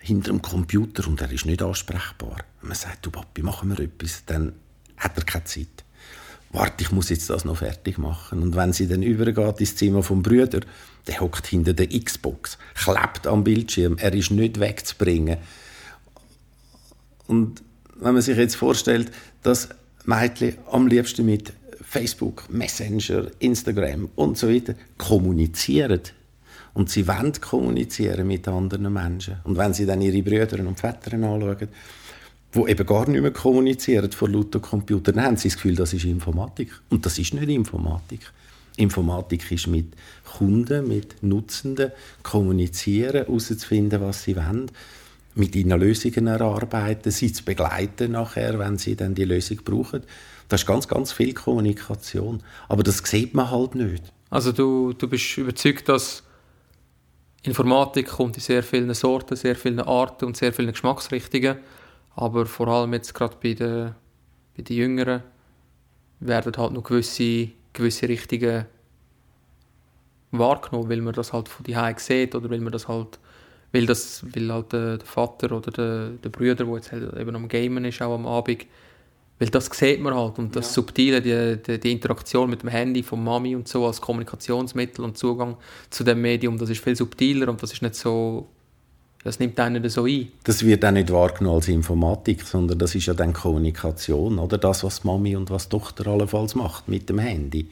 hinter 0.00 0.32
dem 0.32 0.42
Computer 0.42 1.06
und 1.08 1.20
er 1.20 1.32
ist 1.32 1.46
nicht 1.46 1.62
ansprechbar. 1.62 2.36
Man 2.60 2.74
sagt, 2.74 3.06
du 3.06 3.10
Papi, 3.10 3.42
machen 3.42 3.70
wir 3.70 3.82
etwas, 3.82 4.24
dann 4.26 4.52
hat 4.96 5.16
er 5.16 5.24
keine 5.24 5.44
Zeit. 5.44 5.83
Warte, 6.54 6.84
ich 6.84 6.92
muss 6.92 7.08
jetzt 7.08 7.28
das 7.30 7.44
noch 7.44 7.56
fertig 7.56 7.98
machen. 7.98 8.40
Und 8.40 8.54
wenn 8.54 8.72
sie 8.72 8.86
dann 8.86 9.02
übergeht 9.02 9.58
ins 9.58 9.74
Zimmer 9.74 10.04
vom 10.04 10.22
Brüder, 10.22 10.60
der 11.08 11.20
hockt 11.20 11.48
hinter 11.48 11.72
der 11.72 11.88
Xbox, 11.88 12.58
klebt 12.74 13.26
am 13.26 13.42
Bildschirm, 13.42 13.98
er 13.98 14.14
ist 14.14 14.30
nicht 14.30 14.60
wegzubringen. 14.60 15.38
Und 17.26 17.60
wenn 17.96 18.14
man 18.14 18.22
sich 18.22 18.36
jetzt 18.36 18.54
vorstellt, 18.54 19.10
dass 19.42 19.68
Mädchen 20.04 20.56
am 20.70 20.86
liebsten 20.86 21.26
mit 21.26 21.52
Facebook, 21.82 22.48
Messenger, 22.50 23.26
Instagram 23.40 24.10
und 24.14 24.38
so 24.38 24.48
weiter 24.48 24.76
kommunizieren. 24.96 26.02
Und 26.72 26.88
sie 26.88 27.08
wollen 27.08 27.32
kommunizieren 27.40 28.28
mit 28.28 28.46
anderen 28.46 28.92
Menschen. 28.92 29.38
Und 29.42 29.56
wenn 29.56 29.74
sie 29.74 29.86
dann 29.86 30.02
ihre 30.02 30.22
Brüder 30.22 30.60
und 30.60 30.78
Väter 30.78 31.14
anschauen, 31.14 31.68
die 32.54 32.70
eben 32.70 32.86
gar 32.86 33.08
nicht 33.08 33.20
mehr 33.20 33.30
kommunizieren 33.32 34.10
vor 34.12 34.28
lauter 34.28 34.60
Computer, 34.60 35.12
dann 35.12 35.24
haben 35.24 35.36
sie 35.36 35.48
das 35.48 35.56
Gefühl, 35.56 35.74
das 35.74 35.92
ist 35.92 36.04
Informatik. 36.04 36.70
Und 36.90 37.04
das 37.04 37.18
ist 37.18 37.34
nicht 37.34 37.48
Informatik. 37.48 38.20
Informatik 38.76 39.50
ist 39.52 39.66
mit 39.66 39.94
Kunden, 40.24 40.88
mit 40.88 41.22
Nutzenden 41.22 41.92
kommunizieren, 42.22 43.26
herauszufinden, 43.26 44.00
was 44.00 44.24
sie 44.24 44.36
wollen, 44.36 44.70
mit 45.34 45.54
ihnen 45.54 45.78
Lösungen 45.78 46.26
erarbeiten, 46.26 47.10
sie 47.10 47.32
zu 47.32 47.44
begleiten 47.44 48.12
nachher, 48.12 48.58
wenn 48.58 48.78
sie 48.78 48.96
dann 48.96 49.14
die 49.14 49.24
Lösung 49.24 49.58
brauchen. 49.64 50.02
Das 50.48 50.62
ist 50.62 50.66
ganz, 50.66 50.88
ganz 50.88 51.12
viel 51.12 51.34
Kommunikation. 51.34 52.42
Aber 52.68 52.82
das 52.82 52.98
sieht 52.98 53.34
man 53.34 53.50
halt 53.50 53.74
nicht. 53.74 54.12
Also 54.30 54.52
du, 54.52 54.92
du 54.92 55.08
bist 55.08 55.36
überzeugt, 55.38 55.88
dass 55.88 56.22
Informatik 57.42 58.08
kommt 58.08 58.36
in 58.36 58.42
sehr 58.42 58.62
vielen 58.62 58.92
Sorten, 58.94 59.36
sehr 59.36 59.54
vielen 59.54 59.80
Arten 59.80 60.24
und 60.24 60.36
sehr 60.36 60.52
vielen 60.52 60.72
Geschmacksrichtungen. 60.72 61.58
Aber 62.16 62.46
vor 62.46 62.68
allem 62.68 62.92
jetzt 62.92 63.14
gerade 63.14 63.36
bei 63.42 63.54
den, 63.54 63.94
bei 64.56 64.62
den 64.62 64.76
Jüngeren 64.76 65.22
werden 66.20 66.52
halt 66.56 66.72
noch 66.72 66.82
gewisse, 66.82 67.48
gewisse 67.72 68.08
Richtungen 68.08 68.66
wahrgenommen, 70.30 70.88
weil 70.88 71.00
man 71.00 71.14
das 71.14 71.32
halt 71.32 71.48
von 71.48 71.64
die 71.64 71.76
sieht 71.96 72.34
oder 72.34 72.50
weil 72.50 72.60
man 72.60 72.72
das 72.72 72.88
halt 72.88 73.18
weil 73.74 73.86
das 73.86 74.24
weil 74.32 74.52
halt 74.52 74.72
der, 74.72 74.98
der 74.98 75.06
Vater 75.06 75.50
oder 75.50 75.70
der, 75.72 76.10
der 76.10 76.28
Brüder, 76.28 76.54
der 76.54 76.74
jetzt 76.76 76.92
halt 76.92 77.12
eben 77.16 77.34
am 77.34 77.48
Gamen 77.48 77.84
ist, 77.84 78.00
auch 78.00 78.14
am 78.14 78.24
Abend, 78.24 78.66
weil 79.40 79.48
das 79.48 79.66
sieht 79.66 80.00
man 80.00 80.14
halt 80.14 80.38
und 80.38 80.54
das 80.54 80.66
ja. 80.66 80.72
Subtile, 80.74 81.20
die, 81.20 81.60
die, 81.60 81.80
die, 81.80 81.90
Interaktion 81.90 82.48
mit 82.48 82.62
dem 82.62 82.68
Handy 82.68 83.02
von 83.02 83.22
Mami 83.22 83.56
und 83.56 83.66
so 83.66 83.84
als 83.84 84.00
Kommunikationsmittel 84.00 85.04
und 85.04 85.18
Zugang 85.18 85.56
zu 85.90 86.04
dem 86.04 86.22
Medium, 86.22 86.56
das 86.56 86.70
ist 86.70 86.84
viel 86.84 86.94
subtiler 86.94 87.48
und 87.48 87.60
das 87.64 87.72
ist 87.72 87.82
nicht 87.82 87.96
so, 87.96 88.48
das 89.24 89.38
nimmt 89.40 89.58
nicht 89.58 89.90
so 89.90 90.04
ein. 90.04 90.28
Das 90.44 90.64
wird 90.64 90.84
auch 90.84 90.90
nicht 90.90 91.10
wahrgenommen 91.10 91.56
als 91.56 91.68
Informatik, 91.68 92.42
sondern 92.42 92.78
das 92.78 92.94
ist 92.94 93.06
ja 93.06 93.14
dann 93.14 93.32
Kommunikation, 93.32 94.38
oder 94.38 94.58
das, 94.58 94.84
was 94.84 95.02
Mami 95.02 95.34
und 95.34 95.50
was 95.50 95.70
Tochter 95.70 96.06
allenfalls 96.08 96.54
macht 96.54 96.88
mit 96.88 97.08
dem 97.08 97.18
Handy. 97.18 97.68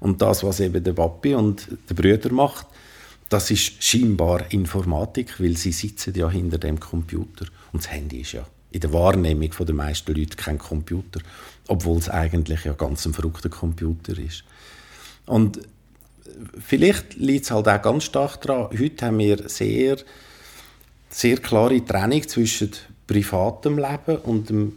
Und 0.00 0.20
das, 0.20 0.44
was 0.44 0.60
eben 0.60 0.84
der 0.84 0.92
Papi 0.92 1.34
und 1.34 1.66
der 1.88 1.94
Brüder 1.94 2.30
macht, 2.32 2.66
das 3.30 3.50
ist 3.50 3.82
scheinbar 3.82 4.52
Informatik, 4.52 5.40
weil 5.40 5.56
sie 5.56 5.72
sitzen 5.72 6.14
ja 6.14 6.28
hinter 6.28 6.58
dem 6.58 6.78
Computer 6.78 7.46
und 7.72 7.82
das 7.82 7.90
Handy 7.90 8.20
ist 8.20 8.32
ja 8.32 8.46
in 8.72 8.80
der 8.80 8.92
Wahrnehmung 8.92 9.50
der 9.50 9.74
meisten 9.74 10.14
Leute 10.14 10.36
kein 10.36 10.58
Computer, 10.58 11.20
obwohl 11.68 11.98
es 11.98 12.08
eigentlich 12.08 12.64
ja 12.64 12.72
ganz 12.72 13.06
ein 13.06 13.14
verrückter 13.14 13.48
Computer 13.48 14.18
ist. 14.18 14.44
Und 15.26 15.60
vielleicht 16.58 17.14
liegt 17.14 17.44
es 17.44 17.50
halt 17.50 17.68
auch 17.68 17.82
ganz 17.82 18.04
stark 18.04 18.40
daran, 18.42 18.78
heute 18.78 19.06
haben 19.06 19.18
wir 19.18 19.48
sehr, 19.48 19.96
sehr 21.12 21.36
klare 21.38 21.84
Trennung 21.84 22.26
zwischen 22.26 22.72
privatem 23.06 23.78
Leben 23.78 24.16
und 24.24 24.48
dem 24.48 24.72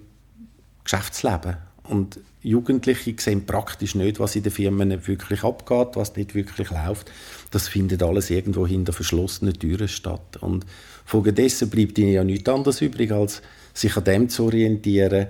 Geschäftsleben. 0.84 1.58
Und 1.84 2.20
Jugendliche 2.42 3.16
sehen 3.18 3.46
praktisch 3.46 3.96
nicht, 3.96 4.20
was 4.20 4.36
in 4.36 4.44
den 4.44 4.52
Firmen 4.52 5.08
wirklich 5.08 5.44
abgeht, 5.44 5.96
was 5.96 6.16
nicht 6.16 6.36
wirklich 6.36 6.70
läuft. 6.70 7.12
Das 7.52 7.68
findet 7.68 8.04
alles 8.04 8.30
irgendwo 8.30 8.68
hinter 8.68 8.94
verschlossenen 8.94 9.58
Türen 9.58 9.88
statt. 9.88 10.38
Und 10.42 10.66
folgedessen 11.06 11.70
bleibt 11.70 11.98
ihnen 11.98 12.12
ja 12.12 12.24
nichts 12.24 12.50
anderes 12.50 12.82
übrig, 12.82 13.12
als 13.12 13.42
sich 13.74 13.96
an 13.98 14.04
dem 14.04 14.30
zu 14.30 14.46
orientieren, 14.46 15.28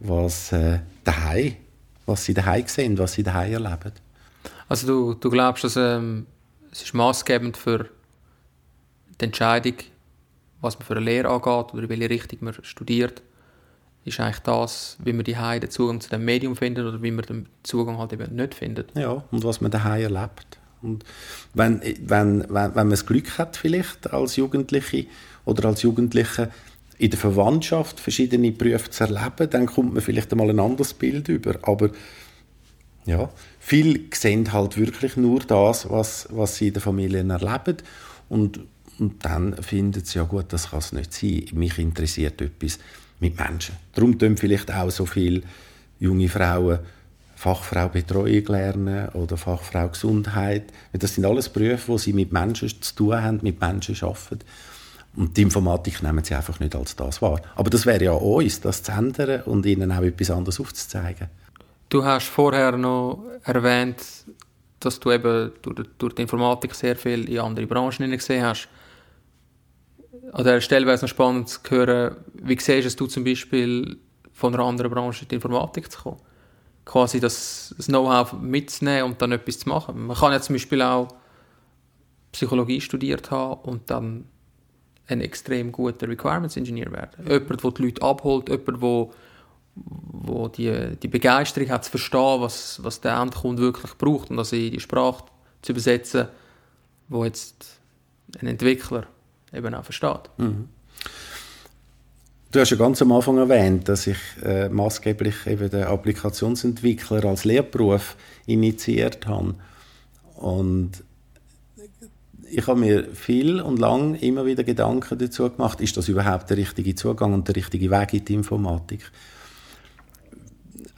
was, 0.00 0.52
äh, 0.52 0.80
daheim, 1.04 1.56
was 2.06 2.24
sie 2.24 2.34
daheim 2.34 2.66
sehen, 2.66 2.98
was 2.98 3.14
sie 3.14 3.22
daheim 3.22 3.52
erleben. 3.52 3.92
Also 4.68 4.86
du, 4.86 5.14
du 5.14 5.30
glaubst, 5.30 5.64
dass 5.64 5.76
ähm, 5.76 6.26
es 6.70 6.82
ist 6.82 6.94
maßgebend 6.94 7.56
für 7.56 7.88
die 9.20 9.24
Entscheidung, 9.24 9.74
was 10.62 10.78
man 10.78 10.86
für 10.86 10.96
eine 10.96 11.04
Lehre 11.04 11.28
angeht 11.28 11.74
oder 11.74 11.82
in 11.82 11.88
welche 11.90 12.08
Richtung 12.08 12.38
man 12.42 12.54
studiert, 12.62 13.22
ist 14.04 14.18
eigentlich 14.18 14.38
das, 14.40 14.96
wie 15.04 15.12
man 15.12 15.24
die 15.24 15.34
den 15.34 15.70
Zugang 15.70 16.00
zu 16.00 16.08
dem 16.08 16.24
Medium 16.24 16.56
findet 16.56 16.86
oder 16.86 17.02
wie 17.02 17.10
man 17.10 17.24
den 17.24 17.46
Zugang 17.62 17.98
halt 17.98 18.12
eben 18.12 18.34
nicht 18.34 18.54
findet. 18.54 18.96
Ja, 18.96 19.22
und 19.30 19.44
was 19.44 19.60
man 19.60 19.70
daheim 19.70 20.02
erlebt. 20.02 20.58
Und 20.82 21.04
wenn, 21.54 21.80
wenn, 22.00 22.40
wenn, 22.48 22.48
wenn 22.48 22.74
man 22.74 22.90
das 22.90 23.06
Glück 23.06 23.38
hat, 23.38 23.56
vielleicht 23.56 24.12
als 24.12 24.36
Jugendliche 24.36 25.06
oder 25.44 25.68
als 25.68 25.82
Jugendliche 25.82 26.50
in 26.98 27.10
der 27.10 27.18
Verwandtschaft 27.18 28.00
verschiedene 28.00 28.50
Berufe 28.50 28.90
zu 28.90 29.04
erleben, 29.04 29.50
dann 29.50 29.66
kommt 29.66 29.94
man 29.94 30.02
vielleicht 30.02 30.32
einmal 30.32 30.50
ein 30.50 30.58
anderes 30.58 30.94
Bild 30.94 31.28
über. 31.28 31.54
Aber 31.62 31.90
ja, 33.04 33.30
viele 33.58 34.00
sehen 34.12 34.52
halt 34.52 34.76
wirklich 34.76 35.16
nur 35.16 35.40
das, 35.40 35.88
was, 35.90 36.28
was 36.30 36.56
sie 36.56 36.68
in 36.68 36.74
den 36.74 36.82
Familien 36.82 37.30
erleben. 37.30 37.76
Und, 38.28 38.60
und 38.98 39.24
dann 39.24 39.54
finden 39.62 40.04
sie, 40.04 40.18
ja 40.18 40.24
gut, 40.24 40.46
das 40.52 40.70
kann 40.70 40.80
es 40.80 40.92
nicht 40.92 41.12
sein. 41.12 41.44
Mich 41.52 41.78
interessiert 41.78 42.40
etwas 42.40 42.78
mit 43.20 43.38
Menschen. 43.38 43.76
Darum 43.94 44.18
tun 44.18 44.36
vielleicht 44.36 44.72
auch 44.72 44.90
so 44.90 45.06
viele 45.06 45.42
junge 45.98 46.28
Frauen 46.28 46.80
Fachfrau 47.42 47.88
Betreuung 47.88 48.44
lernen 48.46 49.08
oder 49.10 49.36
Fachfrau 49.36 49.88
Gesundheit. 49.88 50.72
Das 50.92 51.16
sind 51.16 51.24
alles 51.24 51.48
Berufe, 51.48 51.88
wo 51.88 51.98
sie 51.98 52.12
mit 52.12 52.32
Menschen 52.32 52.70
zu 52.80 52.94
tun 52.94 53.20
haben, 53.20 53.40
mit 53.42 53.60
Menschen 53.60 53.96
arbeiten. 54.00 54.38
Und 55.16 55.36
die 55.36 55.42
Informatik 55.42 56.02
nehmen 56.02 56.22
sie 56.22 56.34
einfach 56.34 56.60
nicht 56.60 56.76
als 56.76 56.94
das 56.94 57.20
wahr. 57.20 57.40
Aber 57.56 57.68
das 57.68 57.84
wäre 57.84 58.04
ja 58.04 58.12
uns, 58.12 58.60
das 58.60 58.84
zu 58.84 58.92
ändern 58.92 59.42
und 59.42 59.66
ihnen 59.66 59.90
auch 59.90 60.02
etwas 60.02 60.30
anderes 60.30 60.60
aufzuzeigen. 60.60 61.28
Du 61.88 62.04
hast 62.04 62.28
vorher 62.28 62.76
noch 62.76 63.24
erwähnt, 63.42 63.96
dass 64.78 65.00
du 65.00 65.10
eben 65.10 65.50
durch, 65.62 65.88
durch 65.98 66.14
die 66.14 66.22
Informatik 66.22 66.74
sehr 66.74 66.96
viel 66.96 67.28
in 67.28 67.40
andere 67.40 67.66
Branchen 67.66 68.10
gesehen 68.10 68.44
hast. 68.44 68.68
An 70.30 70.44
dieser 70.44 70.60
Stelle 70.60 70.86
wäre 70.86 70.94
es 70.94 71.02
noch 71.02 71.08
spannend 71.08 71.48
zu 71.48 71.60
hören, 71.68 72.16
wie 72.34 72.58
siehst 72.58 73.00
du 73.00 73.06
zum 73.06 73.24
Beispiel 73.24 73.98
von 74.32 74.54
einer 74.54 74.64
anderen 74.64 74.90
Branche 74.90 75.24
in 75.24 75.28
die 75.28 75.34
Informatik 75.34 75.90
zu 75.90 76.02
kommen? 76.02 76.20
quasi 76.84 77.20
das, 77.20 77.74
das 77.76 77.86
Know-how 77.86 78.32
mitzunehmen 78.34 79.04
und 79.04 79.22
dann 79.22 79.32
etwas 79.32 79.60
zu 79.60 79.68
machen. 79.68 80.06
Man 80.06 80.16
kann 80.16 80.32
ja 80.32 80.40
zum 80.40 80.54
Beispiel 80.54 80.82
auch 80.82 81.08
Psychologie 82.32 82.80
studiert 82.80 83.30
haben 83.30 83.60
und 83.62 83.90
dann 83.90 84.24
ein 85.06 85.20
extrem 85.20 85.72
guter 85.72 86.08
Requirements 86.08 86.56
Engineer 86.56 86.90
werden. 86.92 87.26
Jemand, 87.28 87.62
der 87.62 87.70
die 87.70 87.82
Leute 87.82 88.02
abholt, 88.02 88.48
jemand, 88.48 88.82
der 88.82 89.08
wo 89.74 90.48
die, 90.48 90.96
die 91.02 91.08
Begeisterung 91.08 91.70
hat 91.70 91.84
zu 91.84 91.92
verstehen, 91.92 92.40
was, 92.40 92.82
was 92.82 93.00
der 93.00 93.16
Endkunde 93.16 93.62
wirklich 93.62 93.94
braucht 93.94 94.30
und 94.30 94.36
das 94.36 94.52
in 94.52 94.70
die 94.70 94.80
Sprache 94.80 95.24
zu 95.62 95.72
übersetzen, 95.72 96.28
wo 97.08 97.24
jetzt 97.24 97.80
ein 98.38 98.48
Entwickler 98.48 99.06
eben 99.54 99.74
auch 99.74 99.84
versteht. 99.84 100.30
Mhm. 100.38 100.68
Du 102.52 102.60
hast 102.60 102.70
ja 102.70 102.76
ganz 102.76 103.00
am 103.00 103.12
Anfang 103.12 103.38
erwähnt, 103.38 103.88
dass 103.88 104.06
ich 104.06 104.18
äh, 104.44 104.68
maßgeblich 104.68 105.46
eben 105.46 105.70
den 105.70 105.84
Applikationsentwickler 105.84 107.24
als 107.24 107.44
Lehrberuf 107.44 108.14
initiiert 108.44 109.26
habe. 109.26 109.54
Und 110.36 111.02
ich 112.50 112.66
habe 112.66 112.78
mir 112.78 113.04
viel 113.14 113.62
und 113.62 113.78
lang 113.78 114.14
immer 114.16 114.44
wieder 114.44 114.64
Gedanken 114.64 115.16
dazu 115.16 115.48
gemacht, 115.48 115.80
ist 115.80 115.96
das 115.96 116.08
überhaupt 116.08 116.50
der 116.50 116.58
richtige 116.58 116.94
Zugang 116.94 117.32
und 117.32 117.48
der 117.48 117.56
richtige 117.56 117.90
Weg 117.90 118.12
in 118.12 118.24
die 118.26 118.34
Informatik? 118.34 119.10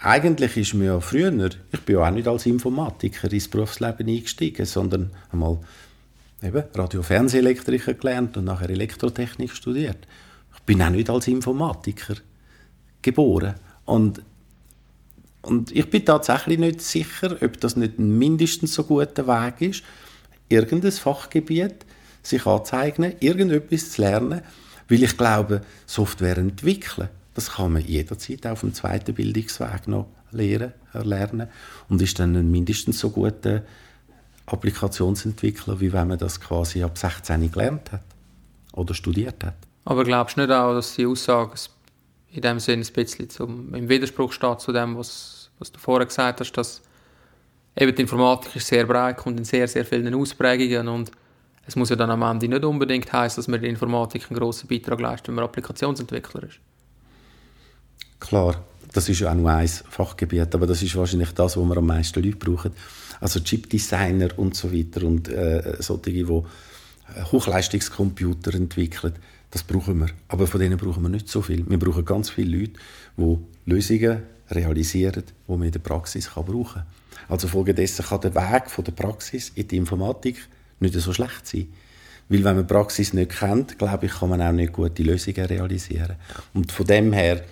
Eigentlich 0.00 0.56
ist 0.56 0.74
mir 0.74 0.86
ja 0.86 1.00
früher, 1.00 1.32
ich 1.72 1.80
bin 1.82 1.96
ja 1.96 2.08
auch 2.08 2.10
nicht 2.10 2.26
als 2.26 2.46
Informatiker 2.46 3.32
ins 3.32 3.48
Berufsleben 3.48 4.08
eingestiegen, 4.08 4.66
sondern 4.66 5.10
einmal 5.30 5.60
eben 6.44 6.62
Radio-Fernsehelektriker 6.74 7.94
gelernt 7.94 8.37
und 8.37 8.44
nachher 8.44 8.70
Elektrotechnik 8.70 9.52
studiert 9.52 10.07
bin 10.66 10.83
auch 10.83 10.90
nicht 10.90 11.11
als 11.11 11.28
Informatiker 11.28 12.14
geboren. 13.02 13.54
Und, 13.85 14.22
und 15.42 15.72
ich 15.72 15.88
bin 15.90 16.04
tatsächlich 16.04 16.59
nicht 16.59 16.80
sicher, 16.80 17.37
ob 17.40 17.61
das 17.61 17.76
nicht 17.76 17.98
ein 17.98 18.18
mindestens 18.18 18.74
so 18.74 18.85
guter 18.85 19.26
Weg 19.26 19.61
ist, 19.61 19.85
irgendein 20.48 20.92
Fachgebiet 20.92 21.85
sich 22.22 22.46
anzueignen, 22.46 23.14
irgendetwas 23.20 23.90
zu 23.92 24.02
lernen, 24.02 24.40
weil 24.88 25.02
ich 25.02 25.16
glaube, 25.16 25.61
Software 25.87 26.38
entwickeln, 26.38 27.09
das 27.35 27.52
kann 27.52 27.72
man 27.72 27.85
jederzeit 27.85 28.46
auf 28.46 28.61
dem 28.61 28.72
zweiten 28.72 29.14
Bildungsweg 29.14 29.88
noch 29.88 30.07
lernen, 30.30 30.72
erlernen 30.92 31.48
und 31.88 32.00
ist 32.00 32.18
dann 32.18 32.37
ein 32.37 32.50
mindestens 32.50 33.00
so 33.00 33.11
guter 33.11 33.62
Applikationsentwickler, 34.46 35.80
wie 35.80 35.92
wenn 35.92 36.09
man 36.09 36.18
das 36.18 36.40
quasi 36.40 36.83
ab 36.83 36.98
16 36.98 37.50
gelernt 37.50 37.92
hat 37.92 38.02
oder 38.72 38.94
studiert 38.94 39.42
hat. 39.44 39.57
Aber 39.85 40.04
glaubst 40.04 40.37
du 40.37 40.42
nicht 40.42 40.50
auch, 40.50 40.74
dass 40.74 40.94
die 40.94 41.07
Aussage 41.07 41.52
in 42.33 42.42
dem 42.42 42.59
Sinne 42.59 42.85
ein 42.85 42.92
bisschen 42.92 43.30
zum, 43.30 43.74
im 43.74 43.88
Widerspruch 43.88 44.33
steht 44.33 44.61
zu 44.61 44.72
dem, 44.72 44.96
was, 44.96 45.50
was 45.59 45.70
du 45.70 45.78
vorher 45.78 46.07
gesagt 46.07 46.40
hast, 46.40 46.52
dass 46.52 46.83
eben 47.76 47.94
die 47.94 48.02
Informatik 48.02 48.57
ist 48.57 48.66
sehr 48.66 48.85
breit, 48.87 49.16
kommt 49.16 49.38
in 49.38 49.44
sehr, 49.44 49.68
sehr 49.68 49.85
vielen 49.85 50.14
Ausprägungen 50.14 50.88
und 50.88 51.12
es 51.66 51.76
muss 51.76 51.90
ja 51.90 51.96
dann 51.96 52.11
am 52.11 52.22
Ende 52.22 52.48
nicht 52.48 52.64
unbedingt 52.64 53.11
heißen, 53.12 53.37
dass 53.37 53.48
man 53.48 53.61
der 53.61 53.70
Informatik 53.70 54.30
einen 54.30 54.38
grossen 54.38 54.68
Beitrag 54.68 55.00
leistet, 55.00 55.28
wenn 55.28 55.37
man 55.37 55.44
Applikationsentwickler 55.44 56.42
ist. 56.44 56.59
Klar, 58.20 58.57
das 58.92 59.09
ist 59.09 59.20
ja 59.20 59.31
auch 59.31 59.35
nur 59.35 59.51
ein 59.51 59.68
Fachgebiet, 59.68 60.55
aber 60.55 60.66
das 60.66 60.83
ist 60.83 60.97
wahrscheinlich 60.97 61.33
das, 61.33 61.57
wo 61.57 61.64
wir 61.64 61.77
am 61.77 61.87
meisten 61.87 62.23
Leute 62.23 62.37
brauchen. 62.37 62.73
Also 63.20 63.40
Chipdesigner 63.40 64.31
und 64.37 64.55
so 64.55 64.73
weiter 64.73 65.07
und 65.07 65.29
äh, 65.29 65.77
solche, 65.81 66.12
die 66.12 66.42
Hochleistungscomputer 67.31 68.55
entwickeln 68.55 69.14
das 69.55 69.62
brauchen 69.62 70.01
wir. 70.01 70.09
Aber 70.27 70.49
von 70.49 70.61
denen 70.61 70.77
brauchen 70.77 71.05
wir 71.05 71.09
nicht 71.09 71.29
so 71.29 71.40
viel. 71.40 71.64
Wir 71.68 71.79
brauchen 71.79 72.05
ganz 72.05 72.29
viele 72.29 72.59
Leute, 72.59 72.73
die 73.16 73.38
Lösungen 73.66 74.23
realisieren, 74.51 75.23
die 75.47 75.53
man 75.53 75.62
in 75.62 75.70
der 75.70 75.79
Praxis 75.79 76.29
brauchen 76.29 76.64
kann. 76.64 76.87
Also 77.29 77.47
folgedessen 77.47 78.05
kann 78.05 78.20
der 78.20 78.35
Weg 78.35 78.68
von 78.68 78.85
der 78.85 78.92
Praxis 78.92 79.53
in 79.55 79.68
die 79.68 79.77
Informatik 79.77 80.49
nicht 80.81 80.94
so 80.94 81.12
schlecht 81.12 81.47
sein. 81.47 81.68
Weil 82.29 82.42
wenn 82.42 82.57
man 82.57 82.66
die 82.66 82.75
Praxis 82.75 83.12
nicht 83.12 83.31
kennt, 83.31 83.79
glaube 83.79 84.07
ich, 84.07 84.12
kann 84.12 84.31
man 84.31 84.42
auch 84.42 84.51
nicht 84.51 84.73
gute 84.73 85.05
Lösungen 85.05 85.47
realisieren. 85.47 86.16
Und 86.53 86.73
von 86.73 86.87
dem 86.87 87.12
her, 87.12 87.44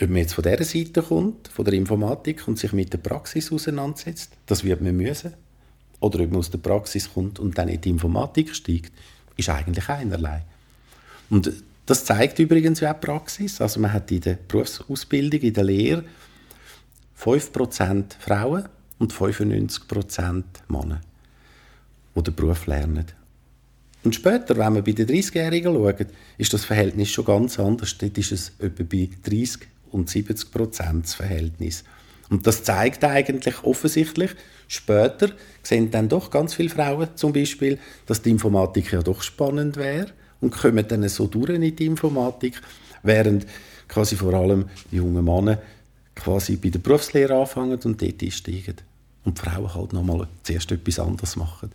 ob 0.00 0.08
man 0.08 0.18
jetzt 0.18 0.34
von 0.34 0.42
dieser 0.42 0.64
Seite 0.64 1.02
kommt, 1.02 1.48
von 1.48 1.64
der 1.64 1.74
Informatik, 1.74 2.46
und 2.48 2.58
sich 2.58 2.72
mit 2.72 2.92
der 2.92 2.98
Praxis 2.98 3.52
auseinandersetzt, 3.52 4.32
das 4.46 4.64
wird 4.64 4.80
man 4.80 4.96
müssen. 4.96 5.34
Oder 6.00 6.20
ob 6.20 6.30
man 6.30 6.40
aus 6.40 6.50
der 6.50 6.58
Praxis 6.58 7.12
kommt 7.12 7.38
und 7.38 7.56
dann 7.56 7.68
in 7.68 7.80
die 7.80 7.90
Informatik 7.90 8.54
steigt, 8.54 8.92
ist 9.36 9.48
eigentlich 9.48 9.88
einerlei. 9.88 10.44
Und 11.30 11.52
das 11.86 12.04
zeigt 12.04 12.38
übrigens 12.38 12.82
auch 12.82 12.92
die 12.92 13.06
Praxis. 13.06 13.60
Also 13.60 13.80
man 13.80 13.92
hat 13.92 14.10
in 14.10 14.20
der 14.20 14.34
Berufsausbildung, 14.48 15.40
in 15.40 15.54
der 15.54 15.64
Lehre 15.64 16.04
5% 17.18 18.04
Frauen 18.18 18.68
und 18.98 19.12
95% 19.12 20.42
Männer, 20.68 21.00
die 22.14 22.22
den 22.22 22.34
Beruf 22.34 22.66
lernen. 22.66 23.06
Und 24.02 24.14
später, 24.14 24.56
wenn 24.58 24.74
man 24.74 24.84
bei 24.84 24.92
den 24.92 25.06
30-Jährigen 25.06 25.74
schaut, 25.74 26.06
ist 26.36 26.52
das 26.52 26.64
Verhältnis 26.64 27.10
schon 27.10 27.24
ganz 27.24 27.58
anders. 27.58 27.96
Dort 27.96 28.18
ist 28.18 28.32
es 28.32 28.52
etwa 28.58 28.82
bei 28.82 29.08
30 29.24 29.68
und 29.94 30.10
70 30.10 30.50
Prozent 30.50 31.08
Verhältnis. 31.08 31.84
Und 32.28 32.46
das 32.46 32.64
zeigt 32.64 33.04
eigentlich 33.04 33.62
offensichtlich, 33.62 34.32
später 34.66 35.30
sehen 35.62 35.90
dann 35.90 36.08
doch 36.08 36.30
ganz 36.30 36.54
viele 36.54 36.70
Frauen 36.70 37.08
zum 37.14 37.32
Beispiel, 37.32 37.78
dass 38.06 38.22
die 38.22 38.30
Informatik 38.30 38.92
ja 38.92 39.02
doch 39.02 39.22
spannend 39.22 39.76
wäre 39.76 40.08
und 40.40 40.50
kommen 40.50 40.86
dann 40.88 41.08
so 41.08 41.26
durch 41.26 41.50
in 41.50 41.76
die 41.76 41.86
Informatik, 41.86 42.60
während 43.02 43.46
quasi 43.88 44.16
vor 44.16 44.34
allem 44.34 44.66
die 44.90 44.96
jungen 44.96 45.24
Männer 45.24 45.58
quasi 46.16 46.56
bei 46.56 46.70
der 46.70 46.80
Berufslehre 46.80 47.38
anfangen 47.38 47.78
und 47.84 48.02
dort 48.02 48.22
einsteigen. 48.22 48.76
Und 49.24 49.38
die 49.38 49.42
Frauen 49.42 49.74
halt 49.74 49.92
nochmal 49.92 50.26
zuerst 50.42 50.72
etwas 50.72 50.98
anderes 50.98 51.36
machen. 51.36 51.70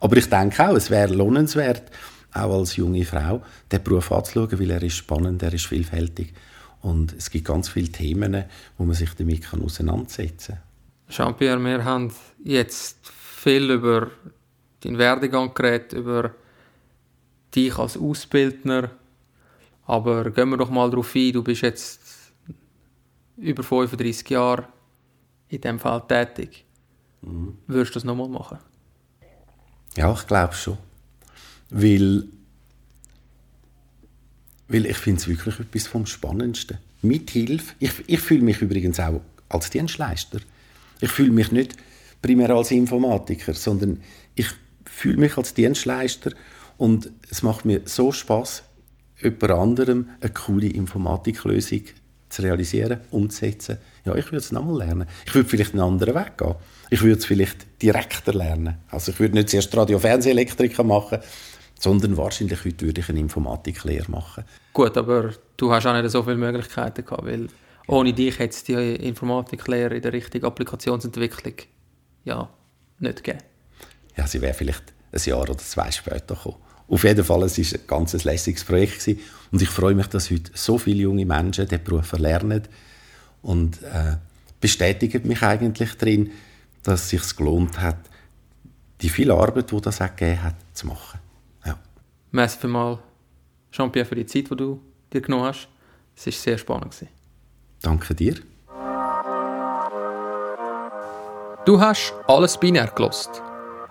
Aber 0.00 0.16
ich 0.16 0.28
denke 0.28 0.68
auch, 0.68 0.74
es 0.74 0.90
wäre 0.90 1.14
lohnenswert, 1.14 1.82
auch 2.32 2.58
als 2.58 2.76
junge 2.76 3.04
Frau, 3.04 3.42
den 3.70 3.82
Beruf 3.82 4.10
anzuschauen, 4.10 4.58
weil 4.58 4.70
er 4.70 4.82
ist 4.82 4.96
spannend, 4.96 5.42
er 5.42 5.52
ist 5.52 5.66
vielfältig. 5.66 6.32
Und 6.82 7.12
es 7.12 7.30
gibt 7.30 7.46
ganz 7.46 7.68
viele 7.68 7.90
Themen, 7.90 8.44
wo 8.76 8.84
man 8.84 8.94
sich 8.94 9.14
damit 9.14 9.46
auseinandersetzen 9.54 10.56
kann. 10.56 10.62
Jean-Pierre, 11.08 11.62
wir 11.62 11.84
haben 11.84 12.12
jetzt 12.44 12.98
viel 13.06 13.70
über 13.70 14.10
deinen 14.80 14.98
Werdegang 14.98 15.54
geredet, 15.54 15.92
über 15.92 16.34
dich 17.54 17.76
als 17.78 17.96
Ausbildner. 17.96 18.90
Aber 19.86 20.30
gehen 20.30 20.50
wir 20.50 20.56
doch 20.56 20.70
mal 20.70 20.90
darauf 20.90 21.14
ein, 21.14 21.32
du 21.32 21.42
bist 21.42 21.62
jetzt 21.62 22.00
über 23.36 23.62
35 23.62 24.28
Jahre 24.30 24.68
in 25.48 25.60
diesem 25.60 25.78
Fall 25.78 26.02
tätig. 26.06 26.64
Mhm. 27.20 27.58
Würdest 27.66 27.94
du 27.94 27.98
das 27.98 28.04
nochmal 28.04 28.28
machen? 28.28 28.58
Ja, 29.96 30.12
ich 30.12 30.26
glaube 30.26 30.54
schon. 30.54 30.78
Weil, 31.70 32.24
weil 34.72 34.86
ich 34.86 34.96
finde 34.96 35.20
es 35.20 35.28
wirklich 35.28 35.60
etwas 35.60 35.86
vom 35.86 36.06
Spannendsten. 36.06 36.78
Mit 37.02 37.30
Hilfe, 37.30 37.74
ich, 37.78 37.92
ich 38.06 38.20
fühle 38.20 38.42
mich 38.42 38.62
übrigens 38.62 38.98
auch 38.98 39.20
als 39.48 39.70
Dienstleister. 39.70 40.40
Ich 41.00 41.10
fühle 41.10 41.32
mich 41.32 41.52
nicht 41.52 41.76
primär 42.22 42.50
als 42.50 42.70
Informatiker, 42.70 43.54
sondern 43.54 44.00
ich 44.34 44.46
fühle 44.84 45.18
mich 45.18 45.36
als 45.36 45.52
Dienstleister 45.54 46.32
und 46.78 47.10
es 47.30 47.42
macht 47.42 47.64
mir 47.64 47.82
so 47.84 48.12
Spaß, 48.12 48.62
jemand 49.20 49.50
anderem 49.50 50.08
eine 50.20 50.32
coole 50.32 50.68
Informatiklösung 50.68 51.82
zu 52.28 52.42
realisieren, 52.42 53.00
umzusetzen. 53.10 53.78
Ja, 54.04 54.14
ich 54.14 54.26
würde 54.26 54.38
es 54.38 54.52
nochmal 54.52 54.78
lernen. 54.78 55.06
Ich 55.26 55.34
würde 55.34 55.48
vielleicht 55.48 55.74
einen 55.74 55.82
anderen 55.82 56.14
Weg 56.14 56.38
gehen. 56.38 56.54
Ich 56.90 57.02
würde 57.02 57.18
es 57.18 57.26
vielleicht 57.26 57.82
direkter 57.82 58.32
lernen. 58.32 58.76
Also 58.90 59.12
ich 59.12 59.20
würde 59.20 59.34
nicht 59.34 59.50
zuerst 59.50 59.76
Radio-Fernsehelektriker 59.76 60.82
machen, 60.82 61.18
sondern 61.82 62.16
wahrscheinlich 62.16 62.64
heute 62.64 62.86
würde 62.86 63.00
ich 63.00 63.08
eine 63.08 63.18
Informatiklehre 63.18 64.08
machen. 64.08 64.44
Gut, 64.72 64.96
aber 64.96 65.32
du 65.56 65.72
hast 65.72 65.84
auch 65.84 66.00
nicht 66.00 66.10
so 66.10 66.22
viele 66.22 66.36
Möglichkeiten 66.36 67.04
gehabt, 67.04 67.26
weil 67.26 67.48
ohne 67.88 68.12
dich 68.12 68.38
hätte 68.38 68.54
es 68.54 68.62
die 68.62 68.74
Informatiklehre 68.74 69.96
in 69.96 70.02
der 70.02 70.12
richtigen 70.12 70.46
Applikationsentwicklung 70.46 71.54
ja 72.24 72.48
nicht 73.00 73.24
gegeben. 73.24 73.44
Ja, 74.16 74.28
sie 74.28 74.40
wäre 74.40 74.54
vielleicht 74.54 74.94
ein 75.10 75.20
Jahr 75.24 75.40
oder 75.40 75.58
zwei 75.58 75.90
später 75.90 76.36
gekommen. 76.36 76.56
Auf 76.86 77.02
jeden 77.02 77.24
Fall, 77.24 77.42
es 77.42 77.58
war 77.58 77.80
ein 77.80 77.86
ganz 77.88 78.24
lässiges 78.24 78.64
Projekt 78.64 79.00
gewesen. 79.00 79.20
und 79.50 79.60
ich 79.60 79.68
freue 79.68 79.94
mich, 79.94 80.06
dass 80.06 80.30
heute 80.30 80.52
so 80.54 80.78
viele 80.78 81.00
junge 81.02 81.26
Menschen 81.26 81.66
diesen 81.66 81.82
Beruf 81.82 82.12
erlernen 82.12 82.62
und 83.42 83.82
äh, 83.82 84.18
bestätigen 84.60 85.26
mich 85.26 85.42
eigentlich 85.42 85.96
darin, 85.96 86.30
dass 86.84 87.02
es 87.02 87.08
sich 87.08 87.36
gelohnt 87.36 87.80
hat, 87.80 87.98
die 89.00 89.08
viele 89.08 89.34
Arbeit, 89.34 89.72
die 89.72 89.80
das 89.80 90.00
auch 90.00 90.14
gegeben 90.14 90.44
hat, 90.44 90.54
zu 90.74 90.86
machen. 90.86 91.21
Merci 92.32 92.58
vielmals, 92.58 92.98
Jean-Pierre, 93.70 94.06
für 94.06 94.14
die 94.14 94.26
Zeit, 94.26 94.50
die 94.50 94.56
du 94.56 94.80
dir 95.12 95.20
genommen 95.20 95.44
hast. 95.44 95.68
Es 96.16 96.26
war 96.26 96.32
sehr 96.32 96.58
spannend. 96.58 96.92
Gewesen. 96.92 97.08
Danke 97.82 98.14
dir. 98.14 98.36
Du 101.64 101.80
hast 101.80 102.12
alles 102.26 102.58
binär 102.58 102.88
gelost. 102.88 103.40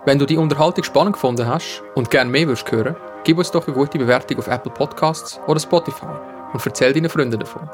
Wenn 0.06 0.20
du 0.20 0.26
die 0.26 0.38
Unterhaltung 0.38 0.84
spannend 0.84 1.14
gefunden 1.14 1.48
hast 1.48 1.84
und 1.96 2.10
gerne 2.10 2.32
mehr 2.32 2.48
würdest 2.48 2.70
hören, 2.72 2.96
gib 3.24 3.38
uns 3.38 3.52
doch 3.52 3.68
eine 3.68 3.76
gute 3.76 4.00
Bewertung 4.00 4.40
auf 4.40 4.48
Apple 4.48 4.72
Podcasts 4.72 5.40
oder 5.48 5.60
Spotify 5.60 6.08
und 6.52 6.66
erzähl 6.66 6.94
deinen 6.94 7.10
Freunden 7.10 7.40
davon. 7.40 7.70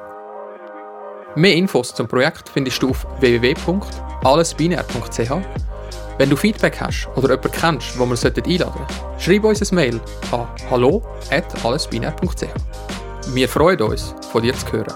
Mehr 1.35 1.55
Infos 1.55 1.95
zum 1.95 2.07
Projekt 2.07 2.49
findest 2.49 2.83
du 2.83 2.89
auf 2.89 3.07
www.allesbinär.ch. 3.21 5.66
Wenn 6.17 6.31
du 6.31 6.35
Feedback 6.35 6.81
hast 6.81 7.07
oder 7.15 7.29
jemanden 7.29 7.51
kennst, 7.51 7.99
wo 7.99 8.05
wir 8.05 8.17
einladen 8.17 8.57
sollten, 8.57 9.19
schreib 9.19 9.43
uns 9.43 9.71
ein 9.71 9.75
Mail 9.75 10.01
an 10.31 10.47
hallo.allesbinär.ch. 10.71 12.47
Wir 13.33 13.47
freuen 13.47 13.81
uns, 13.81 14.15
von 14.31 14.41
dir 14.41 14.53
zu 14.55 14.71
hören. 14.71 14.93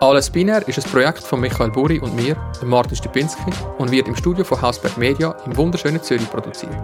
Alles 0.00 0.30
Binär 0.30 0.66
ist 0.68 0.78
ein 0.84 0.90
Projekt 0.90 1.22
von 1.22 1.40
Michael 1.40 1.70
Buri 1.70 1.98
und 1.98 2.14
mir, 2.14 2.36
Martin 2.64 2.96
Stupinski, 2.96 3.50
und 3.78 3.90
wird 3.90 4.06
im 4.06 4.14
Studio 4.14 4.44
von 4.44 4.60
Hausberg 4.60 4.96
Media 4.98 5.34
im 5.46 5.56
wunderschönen 5.56 6.02
Zürich 6.02 6.30
produziert. 6.30 6.76